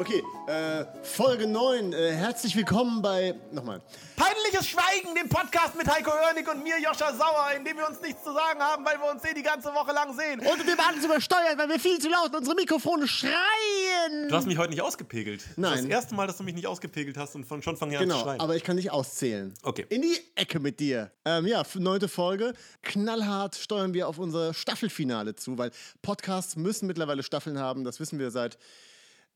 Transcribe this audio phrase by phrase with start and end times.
[0.00, 1.92] Okay, äh, Folge 9.
[1.92, 3.34] Äh, herzlich willkommen bei.
[3.52, 3.82] Nochmal.
[4.16, 8.00] Peinliches Schweigen, dem Podcast mit Heiko Hörnig und mir, Joscha Sauer, in dem wir uns
[8.00, 10.40] nichts zu sagen haben, weil wir uns eh die ganze Woche lang sehen.
[10.40, 14.26] Und wir alles übersteuert, weil wir viel zu laut unsere Mikrofone schreien.
[14.30, 15.44] Du hast mich heute nicht ausgepegelt.
[15.56, 15.70] Nein.
[15.72, 17.94] Das ist das erste Mal, dass du mich nicht ausgepegelt hast und von, schon fangen
[17.94, 18.40] an zu Genau, schreien.
[18.40, 19.52] aber ich kann nicht auszählen.
[19.64, 19.84] Okay.
[19.90, 21.10] In die Ecke mit dir.
[21.26, 22.54] Ähm, ja, neunte Folge.
[22.80, 27.84] Knallhart steuern wir auf unser Staffelfinale zu, weil Podcasts müssen mittlerweile Staffeln haben.
[27.84, 28.56] Das wissen wir seit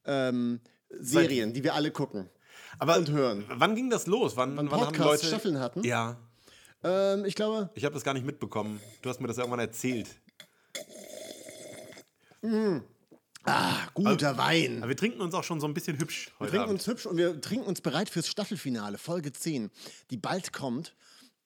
[0.07, 2.29] ähm, Serien, die wir alle gucken.
[2.79, 3.45] aber und hören.
[3.49, 4.37] Wann ging das los?
[4.37, 5.83] Wann, wann, haben Podcasts Leute Staffeln hatten?
[5.85, 6.17] Ja,
[6.83, 8.81] Ähm, ich glaube, ich habe das gar nicht mitbekommen.
[9.03, 10.09] Du hast mir das irgendwann erzählt.
[13.95, 14.79] guter Wein.
[14.79, 16.81] Aber wir trinken uns auch schon so ein bisschen hübsch Wir heute trinken Abend.
[16.81, 19.71] uns hübsch und wir trinken uns bereit fürs Staffelfinale, Folge 10,
[20.11, 20.95] die bald kommt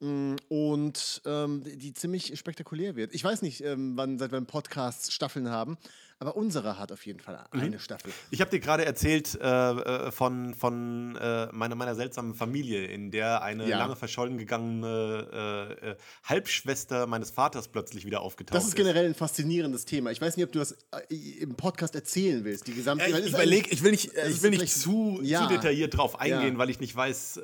[0.01, 3.15] mm, und ähm, die ziemlich spektakulär wird.
[3.15, 5.77] Ich weiß nicht, ähm, wann, seit wann Podcasts Staffeln haben,
[6.21, 7.61] aber unsere hat auf jeden Fall Mhm.
[7.61, 8.13] eine Staffel.
[8.31, 13.11] Ich habe dir gerade erzählt äh, äh, von, von äh, meiner, meiner seltsamen Familie, in
[13.11, 13.79] der eine Ja.
[13.79, 19.15] lange verschollen gegangene äh, äh, Halbschwester meines Vaters plötzlich wieder aufgetaucht Das ist generell ein
[19.15, 20.11] faszinierendes Thema.
[20.11, 20.73] Ich weiß nicht, ob du das
[21.09, 22.67] äh, im Podcast erzählen willst.
[22.67, 23.05] Die gesamte.
[23.07, 25.43] Ich, ich, ist überleg, ich will nicht, ich ist will nicht zu, Ja.
[25.47, 26.59] zu detailliert drauf eingehen, Ja.
[26.59, 27.41] weil ich nicht weiß,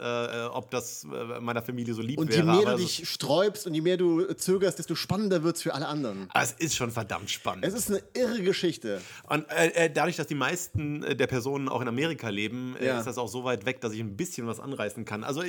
[0.52, 1.06] ob das
[1.40, 2.46] meiner Familie so lieb Und je wäre.
[2.46, 5.62] mehr aber du es- dich sträubst und je mehr du zögerst, desto spannender wird es
[5.62, 6.28] für alle anderen.
[6.34, 7.64] es ist schon verdammt spannend.
[7.64, 8.63] Es ist eine irre Geschichte.
[9.28, 12.86] Und äh, äh, dadurch, dass die meisten äh, der Personen auch in Amerika leben, äh,
[12.86, 12.98] Ja.
[12.98, 15.24] ist das auch so weit weg, dass ich ein bisschen was anreißen kann.
[15.24, 15.42] Also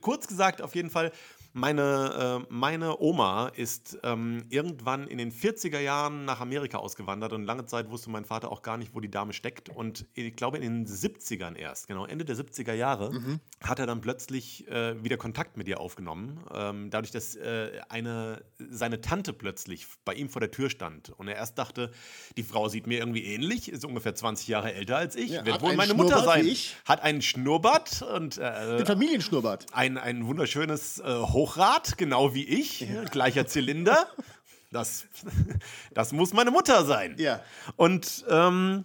[0.00, 1.12] kurz gesagt, auf jeden Fall,
[1.52, 7.44] meine, äh, meine Oma ist ähm, irgendwann in den 40er Jahren nach Amerika ausgewandert und
[7.44, 9.68] lange Zeit wusste mein Vater auch gar nicht, wo die Dame steckt.
[9.68, 13.12] Und ich glaube, in den 70ern erst, genau, Ende der 70er Jahre,
[13.62, 16.40] hat er dann plötzlich äh, wieder Kontakt mit ihr aufgenommen.
[16.54, 21.28] Ähm, dadurch, dass äh, eine, seine Tante plötzlich bei ihm vor der Tür stand und
[21.28, 21.90] er erst dachte,
[22.36, 25.60] die Frau sieht mir irgendwie ähnlich, ist ungefähr 20 Jahre älter als ich, Ja, wird
[25.62, 26.46] wohl meine Mutter sein.
[26.84, 29.66] Hat einen Schnurrbart und äh, Den Familienschnurrbart.
[29.72, 31.04] ein, ein wunderschönes äh,
[31.40, 34.06] Hochrad, genau wie ich, gleicher Zylinder.
[34.70, 35.06] Das,
[35.94, 37.16] das muss meine Mutter sein.
[37.18, 37.42] Ja.
[37.76, 38.84] Und ähm,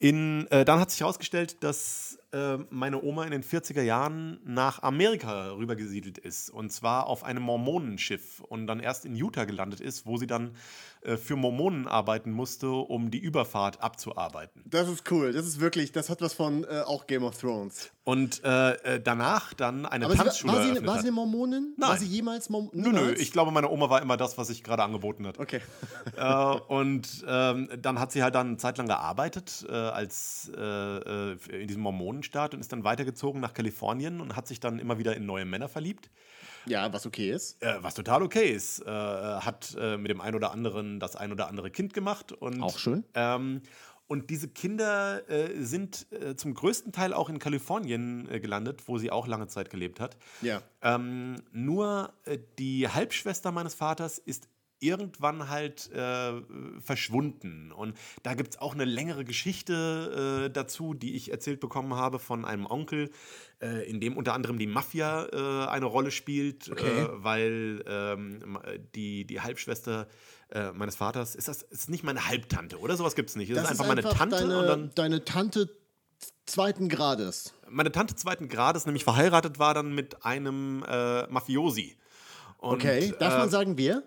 [0.00, 4.82] in, äh, dann hat sich herausgestellt, dass äh, meine Oma in den 40er Jahren nach
[4.82, 6.50] Amerika rübergesiedelt ist.
[6.50, 10.56] Und zwar auf einem Mormonenschiff und dann erst in Utah gelandet ist, wo sie dann
[11.04, 14.62] äh, für Mormonen arbeiten musste, um die Überfahrt abzuarbeiten.
[14.66, 15.32] Das ist cool.
[15.32, 17.90] Das ist wirklich, das hat was von äh, auch Game of Thrones.
[18.04, 21.12] Und äh, äh, danach dann eine Aber sie, war, Tanzschule war, sie, war sie eine
[21.12, 21.74] Mormonin?
[21.76, 21.98] War Nein.
[21.98, 22.82] sie jemals Mormonin?
[22.82, 25.40] Nö, nö, ich glaube, meine Oma war immer das, was sich gerade angeboten hat.
[25.40, 25.60] Okay.
[26.16, 31.82] äh, und ähm, dann hat sie halt dann eine Zeit lang gearbeitet als in diesem
[31.82, 35.44] Mormonenstaat und ist dann weitergezogen nach Kalifornien und hat sich dann immer wieder in neue
[35.44, 36.10] Männer verliebt.
[36.66, 37.62] Ja, was okay ist.
[37.62, 38.80] Äh, was total okay ist.
[38.80, 42.32] Äh, hat äh, mit dem ein oder anderen das ein oder andere Kind gemacht.
[42.32, 43.04] Und, Auch schön.
[43.14, 43.62] Ähm,
[44.12, 48.98] und diese Kinder äh, sind äh, zum größten Teil auch in Kalifornien äh, gelandet, wo
[48.98, 50.18] sie auch lange Zeit gelebt hat.
[50.42, 50.60] Ja.
[50.82, 54.48] Ähm, nur äh, die Halbschwester meines Vaters ist
[54.82, 56.32] irgendwann halt äh,
[56.80, 57.72] verschwunden.
[57.72, 62.18] Und da gibt es auch eine längere Geschichte äh, dazu, die ich erzählt bekommen habe
[62.18, 63.10] von einem Onkel,
[63.60, 67.02] äh, in dem unter anderem die Mafia äh, eine Rolle spielt, Okay.
[67.02, 68.58] äh, weil ähm,
[68.94, 70.08] die, die Halbschwester
[70.50, 72.96] äh, meines Vaters, ist das ist nicht meine Halbtante, oder?
[72.96, 73.50] Sowas gibt es nicht.
[73.50, 75.70] Es ist einfach meine Tante deine, und dann deine Tante
[76.44, 77.54] zweiten Grades.
[77.70, 81.96] meine Tante zweiten Grades, nämlich verheiratet war dann mit einem Mafiosi.
[82.58, 83.12] Und, Okay.
[83.18, 84.02] Darf man sagen, wer?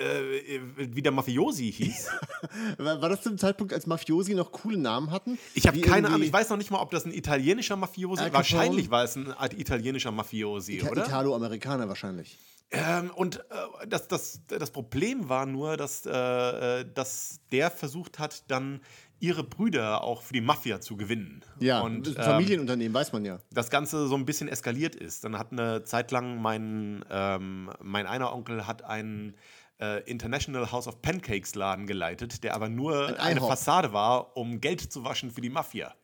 [0.00, 2.08] Äh, wie der Mafiosi hieß.
[2.78, 5.38] War, war das zum Zeitpunkt, als Mafiosi noch coole Namen hatten?
[5.54, 8.32] Ich habe keine Ahnung, ich weiß noch nicht mal, ob das ein italienischer Mafiosi war.
[8.32, 11.04] Wahrscheinlich war es ein italienischer Mafiosi, Ita- oder?
[11.04, 12.38] Italo-Amerikaner wahrscheinlich.
[12.70, 18.44] Ähm, und äh, das, das, das Problem war nur, dass, äh, dass der versucht hat,
[18.48, 18.80] dann
[19.18, 21.42] ihre Brüder auch für die Mafia zu gewinnen.
[21.58, 23.38] Ja, und, ähm, Familienunternehmen, weiß man ja.
[23.52, 25.24] das Ganze so ein bisschen eskaliert ist.
[25.24, 29.34] Dann hat eine Zeit lang mein, ähm, mein einer Onkel hat einen
[29.80, 33.40] äh, International House of Pancakes Laden geleitet, der aber nur Ein eine.
[33.40, 35.94] Fassade war, um Geld zu waschen für die Mafia.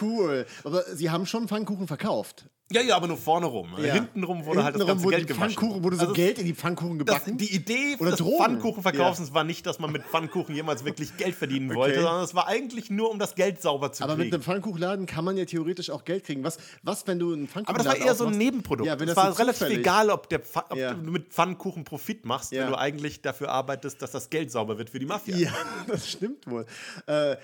[0.00, 0.46] Cool.
[0.62, 2.48] Aber sie haben schon Pfannkuchen verkauft.
[2.72, 3.68] Ja, ja, aber nur vorne rum.
[3.76, 3.92] Ja.
[3.92, 5.50] Hintenrum wurde halt das ganze Geld gewaschen.
[5.54, 7.36] Pfannkuchen, wurde so Also Geld in die Pfannkuchen Das, gebacken.
[7.36, 8.20] die Idee Oder des.
[8.22, 11.78] Pfannkuchenverkaufens war nicht, dass man mit Pfannkuchen jemals wirklich Geld verdienen Okay.
[11.78, 14.34] wollte, sondern es war eigentlich nur, um das Geld sauber zu aber mit kriegen.
[14.36, 16.42] einem Pfannkuchenladen kann man ja theoretisch auch Geld kriegen.
[16.42, 18.38] Was, was wenn du einen Pfannkuchenladen Aber das war eher so ein?
[18.38, 18.86] Nebenprodukt.
[18.88, 20.40] Ja, wenn es das war so relativ zufällig- egal, ob, der
[20.70, 20.94] ob Ja.
[20.94, 22.62] du mit Pfannkuchen Profit machst, Ja.
[22.62, 25.36] wenn du eigentlich dafür arbeitest, dass das Geld sauber wird für die Mafia.
[25.36, 25.50] Ja,
[25.86, 26.64] das stimmt wohl.
[27.06, 27.36] Äh,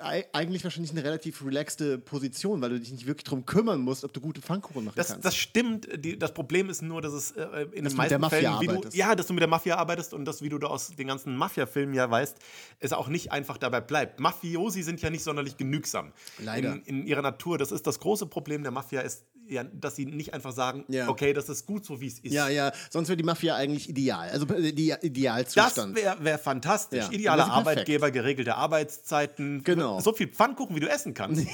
[0.00, 4.04] ei- eigentlich wahrscheinlich eine relativ relaxte Position, weil du dich nicht wirklich darum kümmern musst,
[4.04, 5.24] ob du gute Pfannkuchen Pfannkuchen machen Das, kannst.
[5.24, 5.88] das stimmt.
[6.04, 8.60] Die, das Problem ist nur, dass es äh, in Dass den du mit meisten Fällen,
[8.60, 8.96] wie du, arbeitest.
[8.96, 11.36] ja, dass du mit der Mafia arbeitest und das, wie du da aus den ganzen
[11.36, 12.36] Mafia-Filmen ja weißt,
[12.80, 14.20] es auch nicht einfach dabei bleibt.
[14.20, 16.12] Mafiosi sind ja nicht sonderlich genügsam.
[16.38, 16.72] Leider.
[16.72, 17.58] In, in ihrer Natur.
[17.58, 21.08] Das ist das große Problem der Mafia, ist ja, dass sie nicht einfach sagen, Ja.
[21.08, 22.32] okay, das ist gut so, wie es ist.
[22.32, 24.30] ja, ja, sonst wäre die Mafia eigentlich ideal.
[24.30, 25.96] Also äh, die Das Idealzustand.
[25.96, 27.04] wäre wär fantastisch.
[27.04, 27.10] Ja.
[27.12, 27.52] Idealer Das.
[27.52, 29.62] Arbeitgeber, geregelte Arbeitszeiten.
[29.64, 30.00] Genau.
[30.00, 31.46] So viel Pfannkuchen, wie du essen kannst.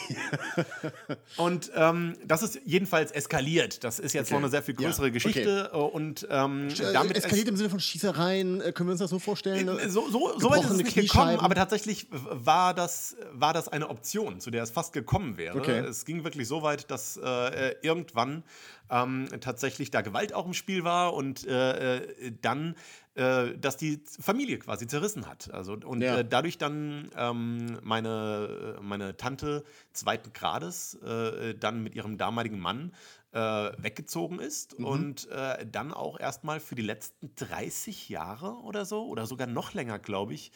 [1.37, 3.85] und ähm, das ist jedenfalls eskaliert.
[3.85, 4.35] Das ist jetzt Okay.
[4.35, 5.71] noch eine sehr viel Ja, größere Geschichte.
[5.71, 9.19] Und ähm, Äh, damit eskaliert im Sinne von Schießereien, äh, können wir uns das so
[9.19, 9.69] vorstellen?
[9.69, 13.69] Äh, So, so, so weit ist es nicht gekommen, aber tatsächlich war das, war das
[13.69, 15.59] eine Option, zu der es fast gekommen wäre.
[15.59, 15.79] Okay.
[15.81, 18.45] Es ging wirklich so weit, dass äh, irgendwann
[18.91, 22.75] ähm, tatsächlich da Gewalt auch im Spiel war und äh, äh, dann,
[23.15, 25.53] äh, dass die Familie quasi zerrissen hat.
[25.53, 26.19] Also, und Ja.
[26.19, 32.93] äh, dadurch dann ähm, meine, meine Tante zweiten Grades äh, dann mit ihrem damaligen Mann
[33.33, 34.85] äh, weggezogen ist Mhm.
[34.87, 39.73] und äh, dann auch erstmal für die letzten 30 Jahre oder so oder sogar noch
[39.73, 40.51] länger, glaube ich,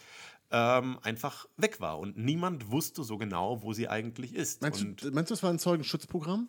[0.51, 4.63] ähm, einfach weg war und niemand wusste so genau, wo sie eigentlich ist.
[4.63, 6.49] Meinst und du, meinst du, das war ein Zeugenschutzprogramm?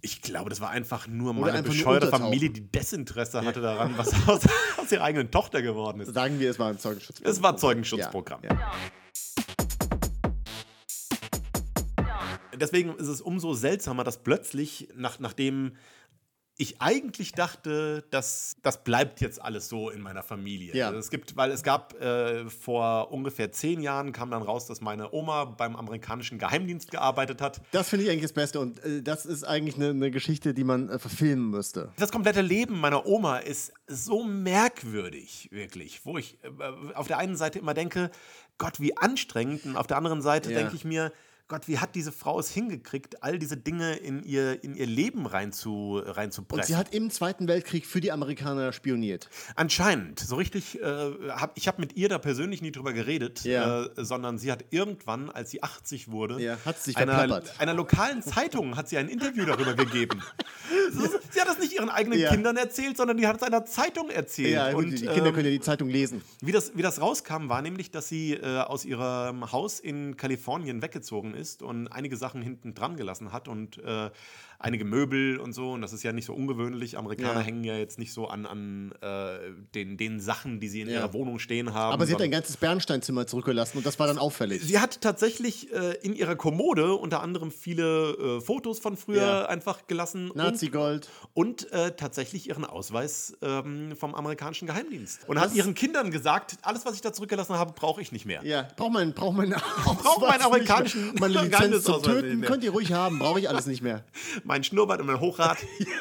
[0.00, 2.32] Ich glaube, das war einfach nur meine einfach nur bescheuerte untertauchen.
[2.32, 4.42] Familie, die Desinteresse hatte daran, was aus,
[4.76, 6.12] aus ihrer eigenen Tochter geworden ist.
[6.12, 7.32] Sagen wir, es war ein Zeugenschutzprogramm.
[7.32, 8.40] Es war ein Zeugenschutzprogramm.
[8.44, 8.72] Ja.
[12.54, 15.76] Deswegen ist es umso seltsamer, dass plötzlich, nach, nachdem
[16.58, 20.74] ich eigentlich dachte, dass das bleibt jetzt alles so in meiner Familie.
[20.74, 20.86] Ja.
[20.86, 24.80] Also es gibt, weil es gab äh, vor ungefähr zehn Jahren kam dann raus, dass
[24.80, 27.60] meine Oma beim amerikanischen Geheimdienst gearbeitet hat.
[27.72, 30.64] Das finde ich eigentlich das Beste und äh, das ist eigentlich eine, eine Geschichte, die
[30.64, 31.92] man äh, verfilmen müsste.
[31.98, 37.36] Das komplette Leben meiner Oma ist so merkwürdig, wirklich, wo ich äh, auf der einen
[37.36, 38.10] Seite immer denke,
[38.58, 40.58] Gott, wie anstrengend, und auf der anderen Seite Ja.
[40.60, 41.12] denke ich mir,
[41.48, 45.26] Gott, wie hat diese Frau es hingekriegt, all diese Dinge in ihr, in ihr Leben
[45.26, 46.60] rein zu, reinzupressen?
[46.62, 49.28] Und sie hat im Zweiten Weltkrieg für die Amerikaner spioniert.
[49.54, 50.18] Anscheinend.
[50.18, 50.84] So richtig, äh,
[51.28, 53.84] hab, ich habe mit ihr da persönlich nie drüber geredet, Ja.
[53.84, 58.22] äh, sondern sie hat irgendwann, als sie 80 wurde, Ja, hat sich einer, einer lokalen
[58.22, 60.20] Zeitung hat sie ein Interview darüber gegeben.
[60.90, 62.30] Sie- Sie hat das nicht ihren eigenen Ja.
[62.30, 64.50] Kindern erzählt, sondern die hat es einer Zeitung erzählt.
[64.54, 66.22] Ja, gut, Und, die Kinder ähm, können ja die Zeitung lesen.
[66.40, 70.80] wie das, wie das rauskam, war nämlich, dass sie äh, aus ihrem Haus in Kalifornien
[70.82, 74.10] weggezogen ist und einige Sachen hinten dran gelassen hat und äh,
[74.58, 75.72] einige Möbel und so.
[75.72, 76.98] Und das ist ja nicht so ungewöhnlich.
[76.98, 77.46] Amerikaner Ja.
[77.46, 79.38] hängen ja jetzt nicht so an, an äh,
[79.74, 81.00] den, den Sachen, die sie in Ja.
[81.00, 81.92] ihrer Wohnung stehen haben.
[81.92, 84.62] Aber sie hat ein ganzes Bernsteinzimmer zurückgelassen und das war dann auffällig.
[84.62, 89.46] Sie hat tatsächlich äh, in ihrer Kommode unter anderem viele äh, Fotos von früher Ja.
[89.46, 90.30] einfach gelassen.
[90.30, 91.08] und- Nazi-Gold.
[91.34, 95.28] und äh, tatsächlich ihren Ausweis ähm, vom amerikanischen Geheimdienst.
[95.28, 98.26] Und hat Das- ihren Kindern gesagt, alles, was ich da zurückgelassen habe, brauche ich nicht
[98.26, 98.44] mehr.
[98.44, 102.92] Ja, braucht man, braucht man brauch meinen amerikanischen Meine Lizenz zum Töten könnt ihr ruhig
[102.92, 104.04] haben, brauche ich alles nicht mehr.
[104.46, 105.58] Mein Schnurrbart und mein Hochrad,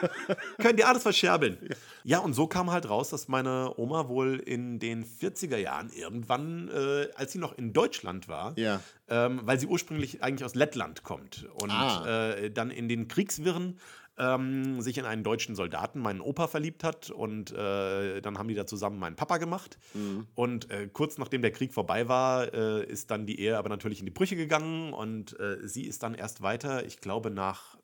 [0.61, 1.57] könnt ihr alles verscherbeln.
[2.03, 6.69] Ja, und so kam halt raus, dass meine Oma wohl in den 40er Jahren irgendwann,
[6.69, 8.81] äh, als sie noch in Deutschland war, Ja.
[9.09, 12.05] ähm, weil sie ursprünglich eigentlich aus Lettland kommt und Ah.
[12.35, 13.79] äh, dann in den Kriegswirren
[14.17, 18.53] ähm, sich in einen deutschen Soldaten, meinen Opa, verliebt hat und äh, dann haben die
[18.55, 19.77] da zusammen meinen Papa gemacht.
[19.93, 20.25] Mhm.
[20.35, 23.99] Und äh, kurz nachdem der Krieg vorbei war, äh, ist dann die Ehe aber natürlich
[23.99, 27.75] in die Brüche gegangen und äh, sie ist dann erst weiter, ich glaube, nach,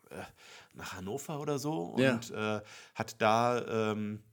[0.73, 2.13] nach Hannover oder so Ja.
[2.13, 2.61] und äh,
[2.95, 4.23] hat da ähm,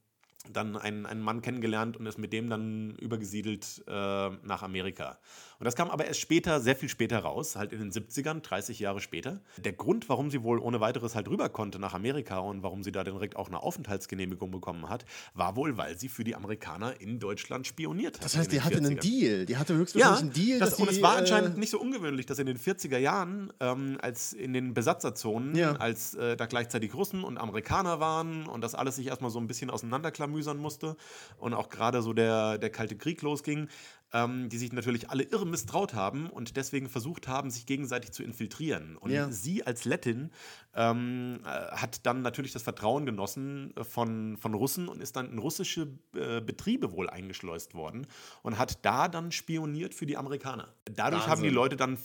[0.50, 5.18] dann einen, einen Mann kennengelernt und ist mit dem dann übergesiedelt äh, nach Amerika.
[5.60, 8.78] Und das kam aber erst später, sehr viel später raus, halt in den 70ern, 30
[8.78, 9.40] Jahre später.
[9.56, 12.92] Der Grund, warum sie wohl ohne weiteres halt rüber konnte nach Amerika und warum sie
[12.92, 17.18] da direkt auch eine Aufenthaltsgenehmigung bekommen hat, war wohl, weil sie für die Amerikaner in
[17.18, 18.24] Deutschland spioniert hat.
[18.24, 19.00] Das heißt, die hatte einen 40ern.
[19.02, 19.46] Deal.
[19.46, 20.58] Die hatte Ja, höchstwahrscheinlich einen Deal.
[20.60, 23.98] das, und es war äh, anscheinend nicht so ungewöhnlich, dass in den 40er Jahren, ähm,
[24.00, 25.72] als in den Besatzerzonen, Ja.
[25.72, 29.48] als äh, da gleichzeitig Russen und Amerikaner waren und das alles sich erstmal so ein
[29.48, 30.96] bisschen auseinanderklamüsern musste
[31.38, 33.68] und auch gerade so der, der Kalte Krieg losging,
[34.12, 38.22] ähm, die sich natürlich alle irre misstraut haben und deswegen versucht haben, sich gegenseitig zu
[38.22, 38.96] infiltrieren.
[38.96, 39.30] Und Ja.
[39.30, 40.30] sie als Lettin
[40.74, 45.30] ähm, äh, hat dann natürlich das Vertrauen genossen äh, von, von Russen und ist dann
[45.32, 48.06] in russische äh, Betriebe wohl eingeschleust worden
[48.42, 50.68] und hat da dann spioniert für die Amerikaner.
[50.84, 51.54] Dadurch haben die Wahnsinn.
[51.54, 51.98] Leute dann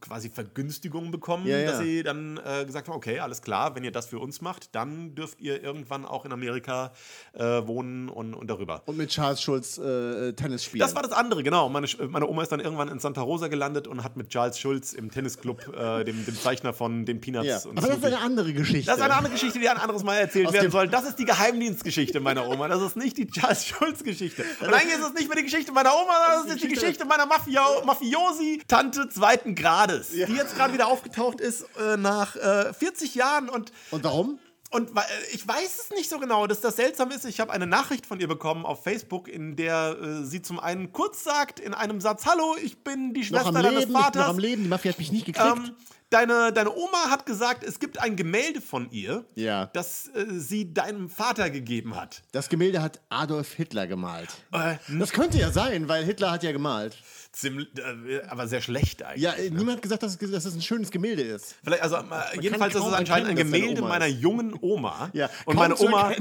[0.00, 1.70] quasi Vergünstigungen bekommen, Ja, ja.
[1.70, 4.74] dass sie dann äh, gesagt haben, okay, alles klar, wenn ihr das für uns macht,
[4.74, 6.92] dann dürft ihr irgendwann auch in Amerika
[7.32, 8.82] äh, wohnen und, und darüber.
[8.86, 10.80] Und mit Charles Schulz äh, Tennis spielen.
[10.80, 11.39] Das war das andere.
[11.40, 11.68] Andere, genau.
[11.68, 14.92] Meine, meine Oma ist dann irgendwann in Santa Rosa gelandet und hat mit Charles Schulz
[14.92, 17.58] im Tennisclub, äh, dem, dem Zeichner von den Peanuts Ja.
[17.70, 18.86] und Aber das ist eine andere Geschichte.
[18.86, 20.88] Das ist eine andere Geschichte, die ein anderes Mal erzählt Aus werden soll.
[20.88, 22.68] Das ist die Geheimdienstgeschichte meiner Oma.
[22.68, 24.44] Das ist nicht die Charles Schulz-Geschichte.
[24.60, 27.04] Und eigentlich ist es nicht mehr die Geschichte meiner Oma, sondern das ist die Geschichte
[27.04, 33.14] meiner Mafia Mafiosi-Tante zweiten Grades, die jetzt gerade wieder aufgetaucht ist äh, nach äh, 40
[33.14, 34.38] Jahren und Und warum?
[34.70, 35.00] Und äh,
[35.32, 37.24] ich weiß es nicht so genau, dass das seltsam ist.
[37.24, 40.92] Ich habe eine Nachricht von ihr bekommen auf Facebook, in der äh, sie zum einen
[40.92, 43.92] kurz sagt, in einem Satz, Hallo, ich bin die Schwester am deines Leben, ich bin
[43.94, 44.28] noch Vaters.
[44.28, 44.62] am Leben.
[44.64, 45.46] Die Mafia hat mich nicht gekriegt.
[45.56, 45.72] Ähm,
[46.10, 49.66] deine, deine Oma hat gesagt, es gibt ein Gemälde von ihr, Ja.
[49.72, 52.22] das äh, sie deinem Vater gegeben hat.
[52.32, 54.28] das Gemälde hat Adolf Hitler gemalt.
[54.52, 56.96] Äh, Das könnte ja sein, weil Hitler hat ja gemalt.
[57.32, 59.22] Ziemlich, äh, aber sehr schlecht eigentlich.
[59.22, 61.56] Ja, äh, niemand hat gesagt, dass es, dass es ein schönes Gemälde ist.
[61.62, 65.10] Vielleicht, also, äh, jedenfalls ist es anscheinend ein Gemälde meiner jungen Oma.
[65.14, 66.12] Ja, Und meine Oma,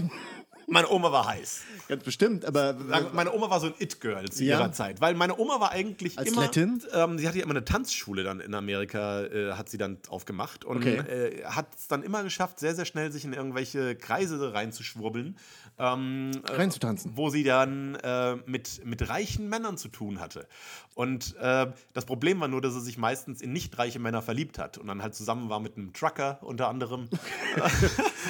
[0.67, 1.61] meine Oma war heiß.
[1.87, 2.73] Ganz bestimmt, aber
[3.13, 4.59] Meine Oma war so ein It-Girl zu Ja.
[4.59, 6.49] ihrer Zeit, weil meine Oma war eigentlich Als immer.
[6.93, 10.65] Ähm, sie hatte ja immer eine Tanzschule dann in Amerika, äh, hat sie dann aufgemacht
[10.65, 10.97] und Okay.
[10.99, 15.37] äh, hat es dann immer geschafft, sehr, sehr schnell sich in irgendwelche Kreise reinzuschwurbeln.
[15.79, 17.13] Ähm, äh, reinzutanzen.
[17.15, 17.97] wo sie dann
[18.45, 20.45] mit, mit reichen Männern zu tun hatte.
[20.99, 24.59] Und äh, das Problem war nur, dass sie sich meistens in nicht reiche Männer verliebt
[24.59, 27.07] hat und dann halt zusammen war mit einem Trucker unter anderem.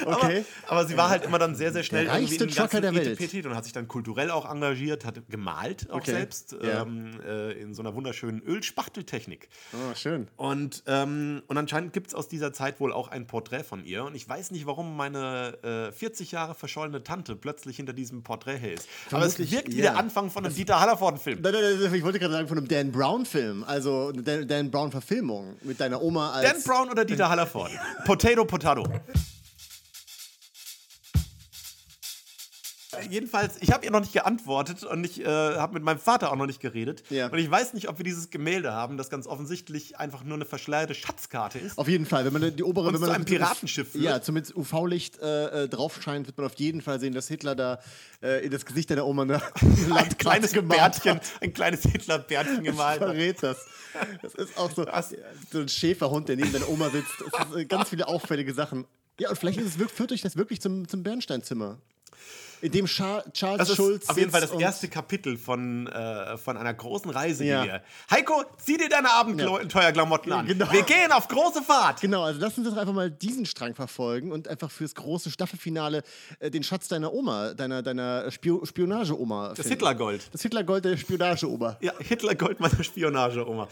[0.06, 0.44] Okay.
[0.66, 2.80] aber, aber sie war halt immer dann sehr, sehr schnell Der reichste irgendwie in Trucker
[2.80, 3.44] der Welt.
[3.44, 6.12] Und hat sich dann kulturell auch engagiert, hat gemalt auch Okay.
[6.12, 6.82] selbst Ja.
[6.82, 9.48] ähm, äh, in so einer wunderschönen Ölspachteltechnik.
[9.74, 10.28] Oh, schön.
[10.36, 14.04] Und, ähm, und anscheinend gibt es aus dieser Zeit wohl auch ein Porträt von ihr.
[14.04, 15.58] Und ich weiß nicht, warum meine
[15.90, 18.86] äh, 40 Jahre verschollene Tante plötzlich hinter diesem Porträt hält.
[19.10, 19.90] Aber es wirkt wie ja.
[19.90, 21.40] der Anfang von einem Dieter Hallervorden-Film.
[21.42, 23.64] Nein, nein, nein, Ich wollte gerade sagen, von einem Dan Brown-Film.
[23.64, 26.52] Also Dan, Dan Brown-Verfilmung mit deiner Oma als.
[26.52, 27.76] Dan Brown oder Dieter Hallervorden?
[28.04, 28.84] Potato, Potato.
[33.08, 36.36] Jedenfalls, ich habe ihr noch nicht geantwortet und ich äh, habe mit meinem Vater auch
[36.36, 37.02] noch nicht geredet.
[37.10, 37.28] Ja.
[37.28, 40.44] Und ich weiß nicht, ob wir dieses Gemälde haben, das ganz offensichtlich einfach nur eine
[40.44, 41.78] verschleierte Schatzkarte ist.
[41.78, 44.04] Auf jeden Fall, wenn man die obere, Und wenn man zu einem das Piratenschiff führt.
[44.04, 47.54] Ja, zumindest UV-Licht äh, äh, drauf scheint, wird man auf jeden Fall sehen, dass Hitler
[47.54, 47.80] da
[48.22, 49.42] äh, in das Gesicht deiner Oma eine
[49.94, 51.32] ein kleines Bärtchen, hat.
[51.40, 53.00] ein kleines Hitler-Bärtchen gemalt.
[53.00, 53.08] hat.
[53.08, 53.66] Verrät das.
[54.22, 54.86] Das ist auch so,
[55.50, 57.12] so ein Schäferhund, der neben deiner Oma sitzt.
[57.32, 58.86] Das äh, ganz viele auffällige Sachen.
[59.18, 61.78] Ja, und vielleicht ist es, führt euch das wirklich zum, zum Bernsteinzimmer.
[62.62, 66.36] In dem Scha Charles Das ist Schulz auf jeden Fall das erste Kapitel von, äh,
[66.36, 67.62] von einer großen Reise, Ja.
[67.62, 67.82] die wir.
[68.10, 70.46] Heiko, zieh dir deine Abenteuerklamotten an.
[70.46, 70.70] Genau.
[70.70, 72.00] Wir gehen auf große Fahrt.
[72.00, 76.02] Genau, also lass uns doch einfach mal diesen Strang verfolgen und einfach fürs große Staffelfinale
[76.38, 79.54] äh, den Schatz deiner Oma, deiner, deiner Spio Spionage-Oma.
[79.56, 79.66] Das.
[79.66, 80.28] Hitlergold.
[80.32, 81.76] Das Hitlergold der Spionage-Oma.
[81.80, 83.68] Ja, Hitlergold meiner Spionage, Oma.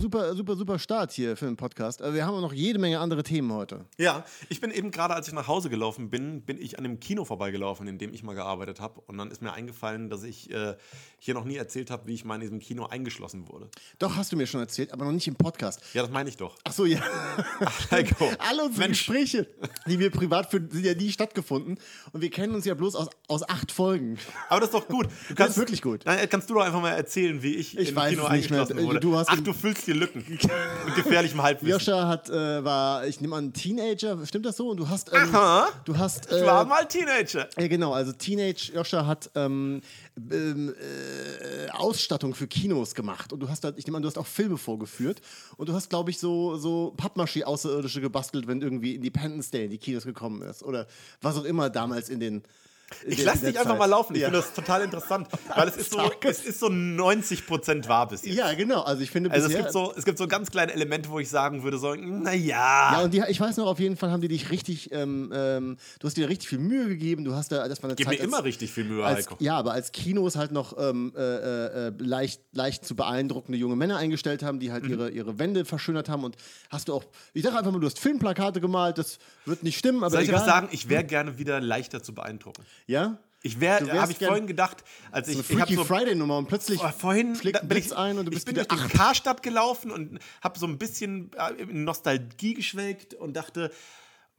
[0.00, 2.02] Super, super, super Start hier für den Podcast.
[2.02, 3.84] Aber wir haben auch noch jede Menge andere Themen heute.
[3.96, 7.00] Ja, ich bin eben gerade, als ich nach Hause gelaufen bin, bin ich an einem
[7.00, 9.00] Kino vorbeigelaufen, in dem ich mal gearbeitet habe.
[9.08, 10.76] Und dann ist mir eingefallen, dass ich äh,
[11.18, 13.68] hier noch nie erzählt habe, wie ich mal in diesem Kino eingeschlossen wurde.
[13.98, 15.80] Doch, hast du mir schon erzählt, aber noch nicht im Podcast.
[15.94, 16.56] Ja, das meine ich doch.
[16.62, 17.00] Ach so, ja.
[17.90, 18.30] Heiko.
[18.38, 19.04] Alle unsere Mensch.
[19.04, 19.48] Gespräche,
[19.88, 21.76] die wir privat führen, sind ja nie stattgefunden.
[22.12, 24.16] Und wir kennen uns ja bloß aus, aus acht Folgen.
[24.48, 25.08] Aber das ist doch gut.
[25.28, 26.02] Du Das ist wirklich gut.
[26.04, 28.50] Nein, kannst du doch einfach mal erzählen, wie ich, Ich im weiß Kino es nicht
[28.50, 28.60] mehr.
[28.60, 29.00] eingeschlossen wurde.
[29.00, 30.24] Du hast Ach, du füllst die Lücken.
[30.28, 31.72] Mit gefährlichem Halbwissen.
[31.72, 34.68] Joscha hat, äh, war, ich nehme an, Teenager, stimmt das so?
[34.68, 35.68] Und du hast, ähm, Aha.
[35.84, 37.48] du hast, Ich war äh, mal Teenager.
[37.58, 39.80] ja, genau, also Teenage Joscha hat ähm,
[40.30, 44.26] ähm, äh, Ausstattung für Kinos gemacht und du hast, ich nehme an, du hast auch
[44.26, 45.20] Filme vorgeführt
[45.56, 49.70] und du hast, glaube ich, so, so Pappmaché Außerirdische gebastelt, wenn irgendwie Independence Day in
[49.70, 50.86] die Kinos gekommen ist oder
[51.20, 52.42] was auch immer damals in den.
[53.06, 53.78] Ich lasse dich einfach Zeit.
[53.78, 54.14] mal laufen.
[54.14, 54.28] Ich ja.
[54.28, 58.34] finde das total interessant, weil es ist so, es ist so 90% wahr bis jetzt.
[58.34, 58.82] Ja, genau.
[58.82, 61.28] Also ich finde Also es gibt, so, es gibt so ganz kleine Elemente, wo ich
[61.28, 64.28] sagen würde, so, Ja, naja, und die, ich weiß noch, auf jeden Fall haben die
[64.28, 67.24] dich richtig, ähm, ähm, du hast dir richtig viel Mühe gegeben.
[67.24, 69.26] Du hast da, das war eine gib Zeit, mir als- immer richtig viel Mühe, als,
[69.26, 69.36] Heiko.
[69.40, 73.96] ja, aber als Kinos halt noch ähm, äh, äh, leicht, leicht zu beeindruckende junge Männer
[73.98, 74.90] eingestellt haben, die halt Mhm.
[74.90, 76.24] ihre, ihre Wände verschönert haben.
[76.24, 76.36] Und
[76.70, 77.04] hast du auch,
[77.34, 80.28] ich sage einfach mal, du hast Filmplakate gemalt, das wird nicht stimmen, aber Soll ich
[80.28, 80.40] egal.
[80.40, 80.68] etwas sagen?
[80.72, 82.62] Ich wäre gerne wieder leichter zu beeindrucken.
[82.86, 83.18] Ja?
[83.40, 84.82] Ich wäre, habe ich vorhin gedacht,
[85.12, 87.68] als ich, So ich eine Freaky so Friday-Nummer und plötzlich Oh, vorhin da ein bin
[87.68, 88.94] Blitz ich, ein und du ich bist bin wieder durch die acht.
[88.94, 93.70] Karstadt gelaufen und habe so ein bisschen äh, in Nostalgie geschwelgt und dachte,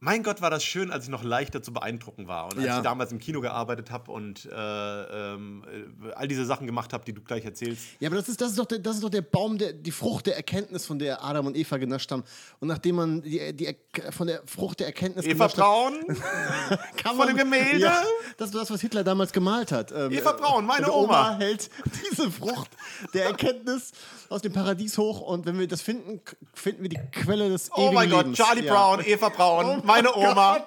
[0.02, 2.46] mein Gott, war das schön, als ich noch leichter zu beeindrucken war.
[2.46, 2.76] Und als Ja.
[2.78, 5.62] ich damals im Kino gearbeitet habe und äh, ähm,
[6.08, 7.82] äh, all diese Sachen gemacht habe, die du gleich erzählst.
[8.00, 9.90] Ja, aber das ist, das ist, doch, der, das ist doch der Baum, der, die
[9.90, 12.24] Frucht der Erkenntnis, von der Adam und Eva genascht haben.
[12.60, 13.76] Und nachdem man die, die,
[14.10, 15.94] von der Frucht der Erkenntnis Eva genascht hat, Braun,
[16.96, 17.78] kann von dem Gemälde?
[17.80, 18.02] Ja,
[18.38, 19.92] das ist das, was Hitler damals gemalt hat.
[19.92, 21.36] Ähm, Eva Braun, meine und Oma.
[21.38, 21.68] hält
[22.10, 22.70] diese Frucht
[23.12, 23.92] der Erkenntnis
[24.30, 25.20] aus dem Paradies hoch.
[25.20, 26.22] Und wenn wir das finden,
[26.54, 28.38] finden wir die Quelle des oh mein Gott, Lebens.
[28.38, 28.72] Charlie Ja.
[28.72, 30.58] Brown, Eva Braun, Oh meine mein Oma.
[30.58, 30.66] Gott.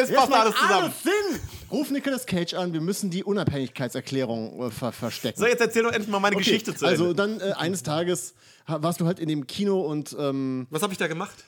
[0.00, 0.72] Es Jetzt passt alles zusammen.
[0.84, 1.40] Alles Sinn.
[1.70, 5.40] Ruf Nicolas Cage an, wir müssen die Unabhängigkeitserklärung äh, ver verstecken.
[5.40, 7.16] So, jetzt erzähl doch endlich mal meine Okay, Geschichte zu Also Ende.
[7.16, 8.34] dann äh, eines Tages
[8.66, 11.44] warst du halt in dem Kino und ähm, Was habe ich da gemacht?